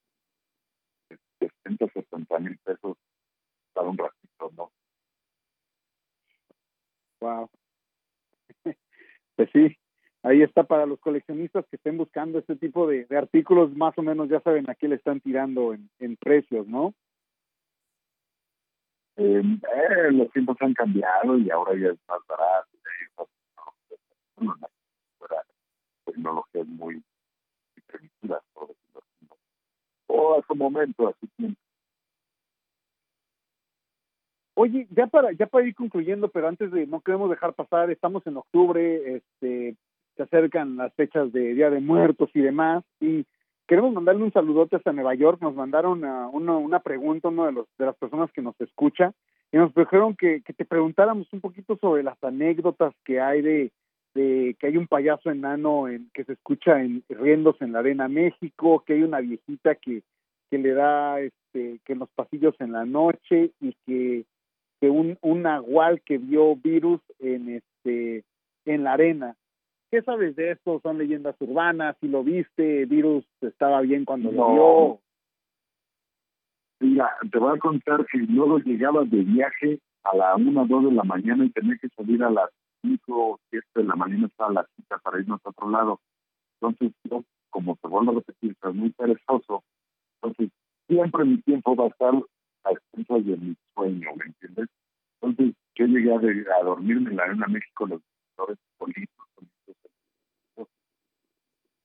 [1.39, 2.97] 60, 70 mil pesos
[3.73, 4.71] para un ratito, ¿no?
[7.21, 7.49] Wow.
[9.35, 9.77] Pues sí,
[10.21, 14.27] ahí está para los coleccionistas que estén buscando este tipo de, artículos, más o menos
[14.27, 16.93] ya saben a qué le están tirando en, precios, ¿no?
[19.15, 22.67] Eh, eh, los tiempos han cambiado y ahora ya es más barato.
[25.29, 25.43] La
[26.05, 27.01] tecnología es muy
[30.07, 31.59] o a su momento, a su tiempo.
[34.61, 38.27] Oye, ya para ya para ir concluyendo, pero antes de no queremos dejar pasar, estamos
[38.27, 39.77] en octubre, este
[40.17, 43.25] se acercan las fechas de Día de Muertos y demás y
[43.69, 47.53] queremos mandarle un saludote hasta Nueva York, nos mandaron a uno, una pregunta uno de
[47.53, 49.13] los de las personas que nos escucha
[49.53, 53.71] y nos dijeron que, que te preguntáramos un poquito sobre las anécdotas que hay de
[54.13, 58.09] de que hay un payaso enano en, que se escucha en, riéndose en la arena
[58.09, 60.01] México, que hay una viejita que,
[60.51, 64.25] que le da este que en los pasillos en la noche y que,
[64.79, 68.23] que un, un nahual que vio virus en este
[68.65, 69.35] en la arena.
[69.91, 70.79] ¿Qué sabes de esto?
[70.83, 71.97] ¿Son leyendas urbanas?
[71.99, 74.99] Si lo viste, virus estaba bien cuando lo vio.
[76.79, 80.85] Mira, te voy a contar que luego llegaba de viaje a la una o dos
[80.85, 82.49] de la mañana y tenía que salir a las
[82.83, 85.99] 5 o 7 de la mañana estaba la cita para irnos a otro lado.
[86.61, 89.63] Entonces, yo, como te vuelvo a repetir, soy muy perezoso.
[90.21, 90.51] Entonces,
[90.87, 92.13] siempre mi tiempo va a estar
[92.63, 94.67] a expensas de mi sueño, ¿me entiendes?
[95.21, 98.01] Entonces, yo llegué a, dormirme en la Arena México, los
[98.35, 99.27] doctores políticos,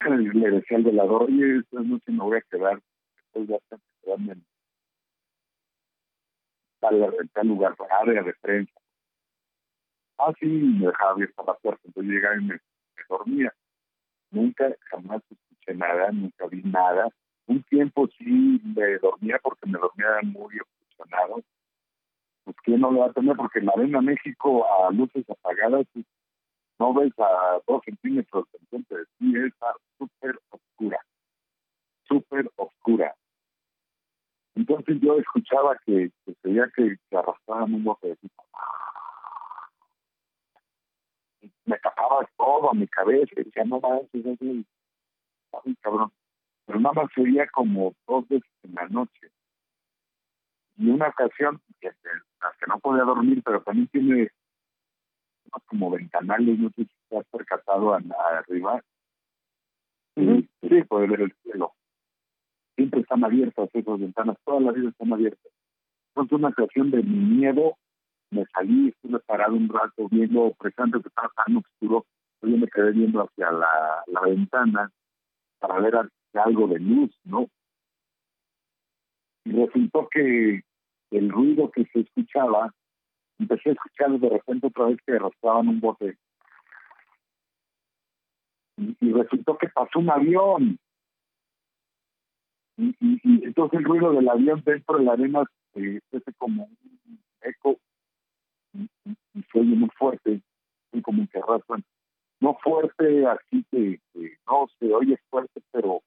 [0.07, 2.79] le decía al velador, oye, esta noche me voy a quedar,
[3.15, 4.45] después de hasta quedarme en
[6.79, 8.73] tal, tal lugar, área de prensa
[10.17, 12.59] Ah, sí, me dejaba abierta la puerta, entonces llegaba y me,
[13.09, 13.53] dormía.
[14.31, 17.09] Nunca, jamás escuché nada, nunca vi nada.
[17.47, 21.41] Un tiempo sí me dormía porque me dormía muy obsesionado.
[22.43, 25.85] Pues que no lo va a tener porque en la Arena México a luces apagadas
[26.77, 30.99] no ves a dos centímetros entonces sí está súper oscura,
[32.03, 33.15] súper oscura.
[34.55, 38.17] Entonces yo escuchaba que, se veía que, que arrastraban un bote de
[41.65, 44.65] me tapaba todo a mi cabeza y decía, no manches, es
[45.51, 46.11] ay, cabrón.
[46.65, 49.29] Pero nada más sería como dos veces en la noche.
[50.77, 54.29] Y una ocasión, que, que no podía dormir, pero también tiene
[55.67, 58.81] como ventanales, no sé si te has percatado arriba.
[60.15, 61.73] Sí, sí, puede ver el cielo.
[62.75, 65.51] Siempre están abiertas esas ventanas, todas las vidas están abiertas.
[66.09, 67.77] Entonces, una ocasión de mi miedo,
[68.31, 72.05] me salí, estuve parado un rato viendo, presente que estaba tan oscuro,
[72.41, 74.91] yo me quedé viendo hacia la, la ventana
[75.59, 75.95] para ver
[76.37, 77.47] algo de luz, ¿no?
[79.45, 80.61] Y resultó que
[81.11, 82.73] el ruido que se escuchaba,
[83.39, 86.17] empecé a escuchar de repente otra vez que arrastraban un bote.
[88.77, 90.77] Y, resultó que pasó un avión.
[92.77, 95.43] Y, y, entonces el ruido del avión dentro de la arena
[95.75, 95.99] eh,
[96.37, 97.77] como un eco
[98.73, 98.89] y,
[99.51, 100.41] se oye muy fuerte,
[100.91, 101.83] muy como que arrastran.
[102.39, 103.99] No fuerte, así que,
[104.47, 106.01] no se oye fuerte, pero,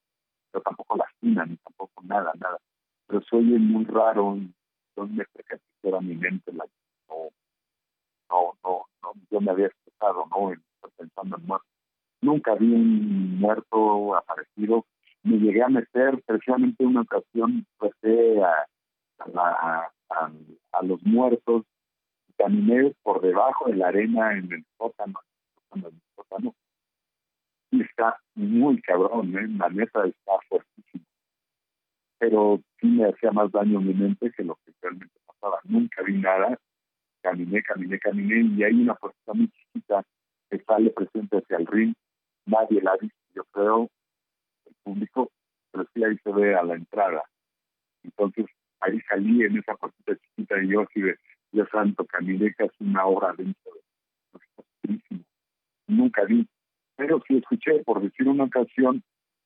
[0.50, 2.58] pero tampoco lastima, ni tampoco nada, nada.
[3.06, 4.38] Pero se oye muy raro,
[4.94, 6.64] que era mi mente la
[7.08, 7.30] no,
[8.30, 10.52] no, no, no, yo me había expresado, ¿no?
[10.96, 11.66] Pensando en muerto.
[12.20, 14.84] Nunca vi un muerto aparecido.
[15.22, 18.66] Me llegué a meter, precisamente en una ocasión, empecé a,
[19.18, 20.30] a, a,
[20.72, 21.64] a los muertos
[22.38, 25.20] caminé por debajo de la arena en el sótano,
[25.74, 26.54] en el sótano
[27.70, 29.48] está muy cabrón, ¿eh?
[29.56, 31.04] la neta está fuertísimo.
[32.18, 35.60] Pero sí me hacía más daño mi mente que lo que realmente pasaba.
[35.64, 36.58] Nunca vi nada,
[37.22, 40.04] caminé, caminé, caminé, y hay una puerta muy chiquita
[40.50, 41.94] que sale presente hacia el ring.
[42.46, 43.88] Nadie la visto, yo creo,
[44.66, 45.30] el público,
[45.70, 47.22] pero sí ahí se ve a la entrada.
[48.02, 48.46] Entonces
[48.80, 51.16] ahí salí en esa puerta chiquita y yo así de,
[51.52, 55.18] Dios santo, caminé casi una hora dentro de
[55.86, 56.46] Nunca vi,
[56.98, 59.02] pero sí escuché, por decir una ocasión,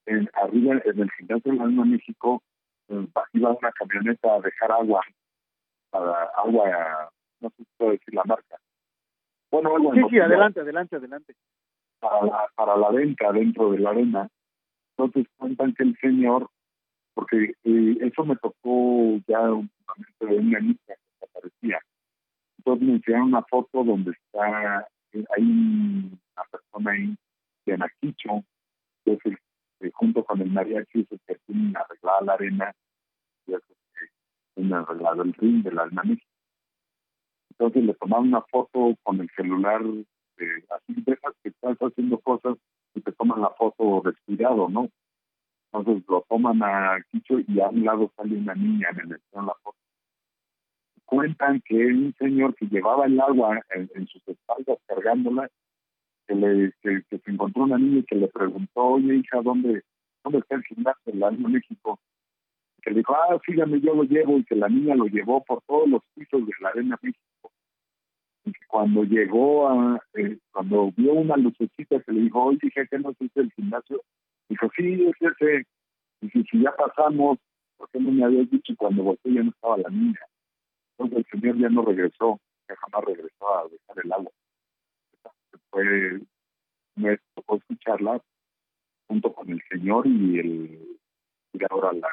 [0.07, 2.43] en, arriba en el gimnasio de la México,
[2.89, 5.03] eh, iba una camioneta a dejar agua,
[5.91, 8.57] para agua, no sé si puedo decir la marca.
[9.51, 11.35] Bueno, algo Sí, sí, adelante, adelante, adelante.
[12.01, 14.29] Para la, para la venta dentro de la arena.
[14.97, 16.49] Entonces cuentan que el señor,
[17.13, 21.79] porque eh, eso me tocó ya un momento de una niña que aparecía
[22.65, 27.17] entonces me enseñaron una foto donde está, eh, hay una persona ahí
[27.67, 28.45] de Naquicho,
[29.05, 32.73] que es el, junto con el mariachi, es el que tiene arreglada la arena,
[33.47, 34.11] y es el que
[34.55, 36.27] tiene arreglado el ring de la México.
[37.51, 42.57] Entonces le tomaron una foto con el celular, así dejas que estás haciendo cosas
[42.95, 44.89] y te toman la foto respirado, ¿no?
[45.73, 49.55] Entonces lo toman a Quicho y a un lado sale una niña, en el la
[49.63, 49.77] foto
[51.13, 55.47] cuentan que un señor que llevaba el agua en, sus espaldas cargándola,
[56.27, 59.83] que, le, que, se encontró una niña y que le preguntó, oye hija, ¿dónde,
[60.25, 61.99] dónde está el gimnasio del Alma México?
[62.83, 65.63] Que le dijo, ah, sígame, yo lo llevo, y que la niña lo llevó por
[65.63, 67.53] todos los pisos de la Arena México.
[68.45, 72.85] Y que cuando llegó a, eh, cuando vio una lucecita, que le dijo, oye, hija,
[72.87, 74.03] ¿qué no es el gimnasio?
[74.49, 75.65] Dijo, sí, es ese.
[76.23, 77.39] Y si, ya pasamos,
[77.77, 78.75] ¿por qué no me habías dicho?
[78.77, 80.19] cuando volteé ya no estaba la niña
[81.11, 84.31] el señor ya no regresó, ya jamás regresó a dejar el agua.
[85.71, 86.21] Fue,
[86.97, 88.21] me tocó escucharla
[89.07, 90.99] junto con el señor y el
[91.55, 92.09] y ahora la,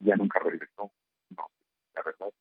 [0.00, 0.90] ya nunca regresó.
[1.36, 1.46] No,
[1.94, 2.32] la verdad,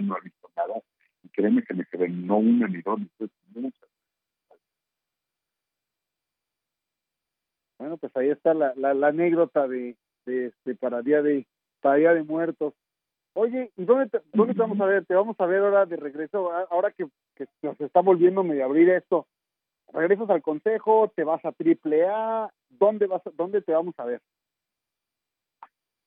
[0.00, 0.74] no ha visto nada.
[1.22, 3.88] Y créeme que me quedé no una ni dos, ni muchas.
[7.78, 11.46] Bueno, pues ahí está la, la, la anécdota de, de, este, para día de
[11.82, 12.74] Día de Muertos.
[13.38, 15.04] Oye, ¿y dónde te, dónde te vamos a ver?
[15.04, 18.88] Te vamos a ver ahora de regreso, ahora que, que nos está volviendo medio abrir
[18.88, 19.26] esto.
[19.92, 21.12] ¿Regresas al consejo?
[21.14, 22.50] ¿Te vas a triple A?
[22.70, 24.22] ¿Dónde, vas, ¿Dónde te vamos a ver?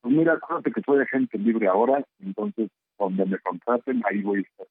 [0.00, 2.68] Pues mira, acuérdate que soy de gente libre ahora, entonces
[2.98, 4.66] donde me contraten, ahí voy a estar.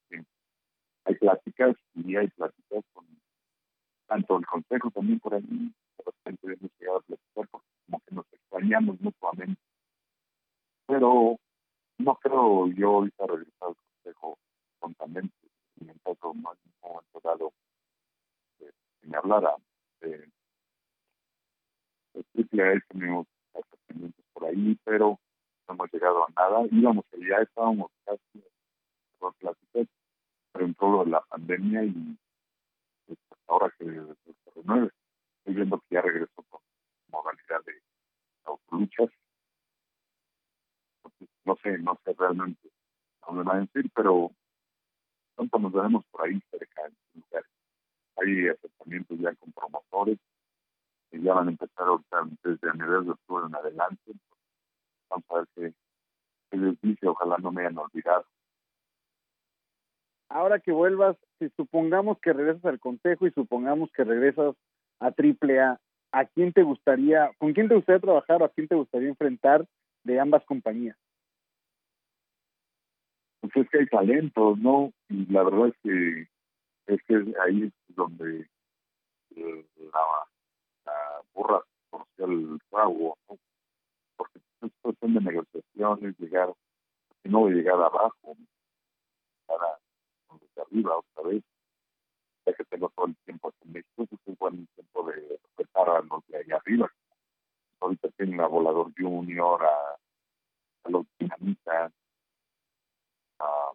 [1.06, 3.06] Hay pláticas y hay pláticas con
[4.08, 8.34] tanto el consejo también por ahí, de repente hemos llegado a platicar como que nos
[8.34, 9.62] extrañamos mutuamente
[10.90, 11.38] pero
[12.00, 14.40] no creo yo ahorita regresar al Consejo
[14.80, 15.36] frontamente,
[15.82, 17.54] en el caso más momento dado
[18.62, 18.72] eh,
[19.02, 19.56] que me hablara.
[20.02, 20.30] Eh,
[22.14, 25.20] el triple A tenemos tratamientos por ahí, pero
[25.68, 26.66] no hemos llegado a nada.
[26.72, 28.44] Íbamos ya estábamos casi
[29.20, 29.88] por pláticas,
[30.54, 32.18] pero en todo la pandemia y
[33.06, 34.90] pues, ahora que se renueve,
[35.40, 36.62] estoy viendo que ya regresó con
[37.12, 37.74] modalidad de
[38.46, 39.10] autoluchas
[41.50, 42.70] no sé, no sé realmente
[43.26, 44.30] dónde va a decir, pero
[45.36, 46.94] pronto nos veremos por ahí cerca en.
[48.18, 50.20] Hay acercamientos ya con promotores
[51.10, 54.12] que ya van a empezar ahorita desde mediados de octubre en adelante.
[55.10, 55.74] Vamos a ver qué,
[56.52, 58.26] qué les dice, ojalá no me hayan olvidado.
[60.28, 64.56] Ahora que vuelvas, si supongamos que regresas al Consejo y supongamos que regresas
[65.00, 65.80] a Triple A,
[66.12, 69.66] ¿a quién te gustaría, con quién te gustaría trabajar o a quién te gustaría enfrentar
[70.04, 70.96] de ambas compañías?
[73.54, 74.92] Pues es que hay talentos, ¿no?
[75.10, 76.28] Y la verdad es que
[76.88, 78.48] es que ahí es donde
[79.36, 80.28] eh, la,
[80.86, 83.38] la burra conoció el fraude, ¿no?
[84.18, 86.54] Porque es cuestión de negociaciones, llegar,
[87.24, 88.36] si no llegar abajo,
[89.48, 91.44] llegar a, desde arriba otra vez,
[92.46, 96.02] ya que tengo todo el tiempo en México, pues es buen tiempo de respetar a
[96.02, 96.92] los de ahí arriba.
[97.80, 99.96] Ahorita tienen a Volador Junior, a,
[100.84, 101.94] a los dinamitas,
[103.40, 103.72] a,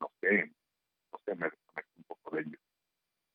[0.00, 0.52] no sé,
[1.12, 2.60] no sé, me desconecto un poco de ellos.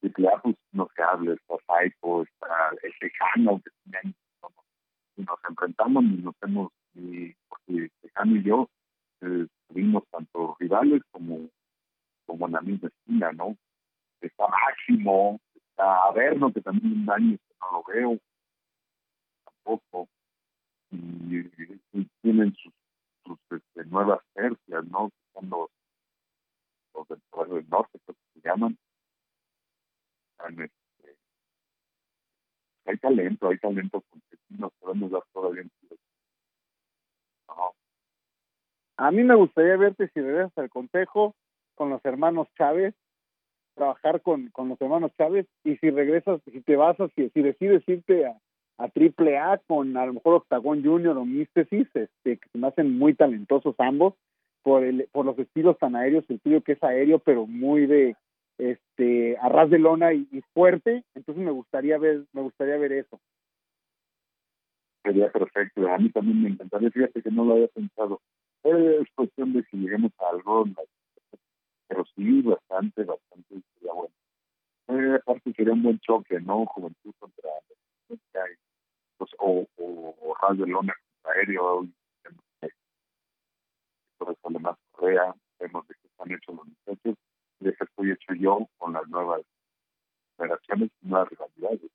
[0.01, 2.47] Y claro, pues no se habla, está Saipo, está
[2.83, 4.15] el Tejano, que tienen,
[5.17, 8.69] y nos enfrentamos y nos hemos, y, porque Tejano y yo
[9.21, 9.47] eh,
[10.11, 11.49] tanto rivales como,
[12.25, 13.55] como en la misma esquina, ¿no?
[14.19, 18.17] Está Máximo, está Averno, que también un año no lo veo,
[19.45, 20.07] tampoco.
[20.91, 21.43] Y
[22.21, 22.73] tienen sus,
[23.25, 25.09] sus este, nuevas tercias, ¿no?
[25.09, 28.77] Que son los, del pueblo del norte, que se llaman.
[30.49, 31.15] Este,
[32.85, 35.71] hay talento, hay talento porque sí nos podemos dar todavía en
[37.47, 37.73] no.
[38.97, 41.35] A mí me gustaría verte si regresas al consejo
[41.75, 42.95] con los hermanos Chávez,
[43.75, 47.87] trabajar con, con los hermanos Chávez, y si regresas, si te vas, si, si decides
[47.87, 48.39] irte a,
[48.81, 52.67] a Triple A con a lo mejor Octagon Junior o Místesis, este, que se me
[52.67, 54.15] hacen muy talentosos ambos,
[54.63, 58.15] por el, por los estilos tan aéreos, el tuyo que es aéreo, pero muy de
[58.57, 63.19] este a ras de lona y, fuerte, entonces me gustaría ver, me gustaría ver eso.
[65.03, 68.21] Sería perfecto, a mí también me encantaría, fíjate que no lo había pensado.
[68.63, 70.65] Es cuestión de que lleguemos a algo,
[71.87, 74.13] pero sí, bastante, bastante sería bueno.
[74.89, 76.65] Eh, aparte sería un buen choque, ¿no?
[76.65, 77.49] Juventud contra
[79.21, 80.95] pues, o, o, o ras de lona
[81.25, 81.85] aéreo,
[84.17, 87.15] por eso más Correa, vemos de que están hechos los muchachos,
[87.59, 89.41] y de que estoy hecho yo con las nuevas
[90.37, 91.91] generaciones y nuevas rivalidades.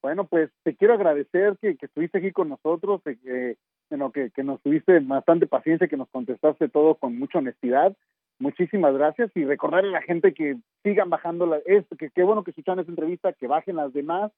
[0.00, 3.56] Bueno, pues te quiero agradecer que, que estuviste aquí con nosotros, que,
[3.90, 7.96] bueno, que, que nos tuviste bastante paciencia, que nos contestaste todo con mucha honestidad.
[8.38, 12.44] Muchísimas gracias y recordarle a la gente que sigan bajando la, es, que qué bueno
[12.44, 14.30] que escuchan esta entrevista, que bajen las demás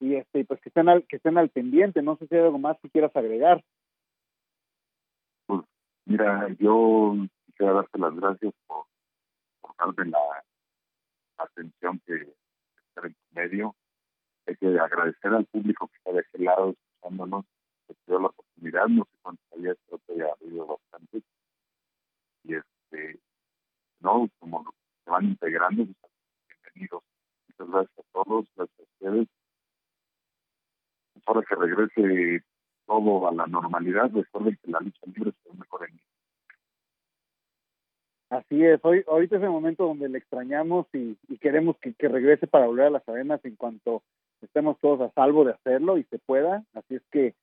[0.00, 2.02] y este pues que estén al que estén al pendiente.
[2.02, 3.62] No sé si hay algo más que quieras agregar.
[5.46, 5.62] Pues
[6.04, 7.14] mira, yo
[7.46, 8.86] quisiera darte las gracias por,
[9.60, 10.44] por darme la
[11.38, 13.74] atención que está en tu medio.
[14.46, 17.44] Hay que agradecer al público que está de aquel lado escuchándonos,
[17.86, 21.22] que dio la oportunidad, no sé cuántos había, creo que ha habido bastante.
[22.44, 23.20] Y este,
[24.00, 24.64] no, como
[25.04, 26.12] se van integrando, pues,
[26.46, 27.02] bienvenidos.
[27.48, 29.28] Muchas gracias a todos, gracias a ustedes.
[31.26, 32.44] Ahora que regrese
[32.86, 36.00] todo a la normalidad, recuerden que la lucha libre es mejor en
[38.30, 42.08] Así es, hoy ahorita es el momento donde le extrañamos y, y queremos que, que,
[42.08, 44.02] regrese para volver a las arenas en cuanto
[44.42, 46.64] estemos todos a salvo de hacerlo y se pueda.
[46.74, 47.34] Así es que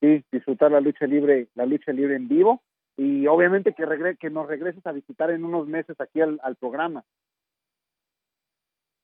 [0.00, 2.62] sí, disfrutar la lucha libre, la lucha libre en vivo
[2.96, 6.56] y obviamente que regre que nos regreses a visitar en unos meses aquí al, al
[6.56, 7.04] programa.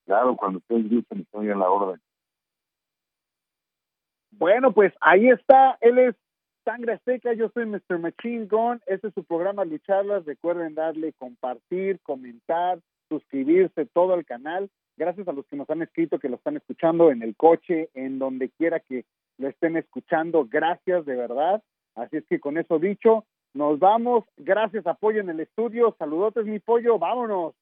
[0.07, 2.01] Claro, cuando ustedes gusten, estoy en la orden.
[4.39, 6.15] Bueno, pues ahí está, él es
[6.63, 7.99] Sangre Seca, yo soy Mr.
[7.99, 14.69] Machine Gun, este es su programa Lucharlas, recuerden darle compartir, comentar, suscribirse todo al canal,
[14.99, 18.19] gracias a los que nos han escrito, que lo están escuchando en el coche, en
[18.19, 19.07] donde quiera que
[19.39, 21.63] lo estén escuchando, gracias de verdad,
[21.95, 26.59] así es que con eso dicho, nos vamos, gracias, apoyo en el estudio, saludotes mi
[26.59, 27.55] pollo, vámonos.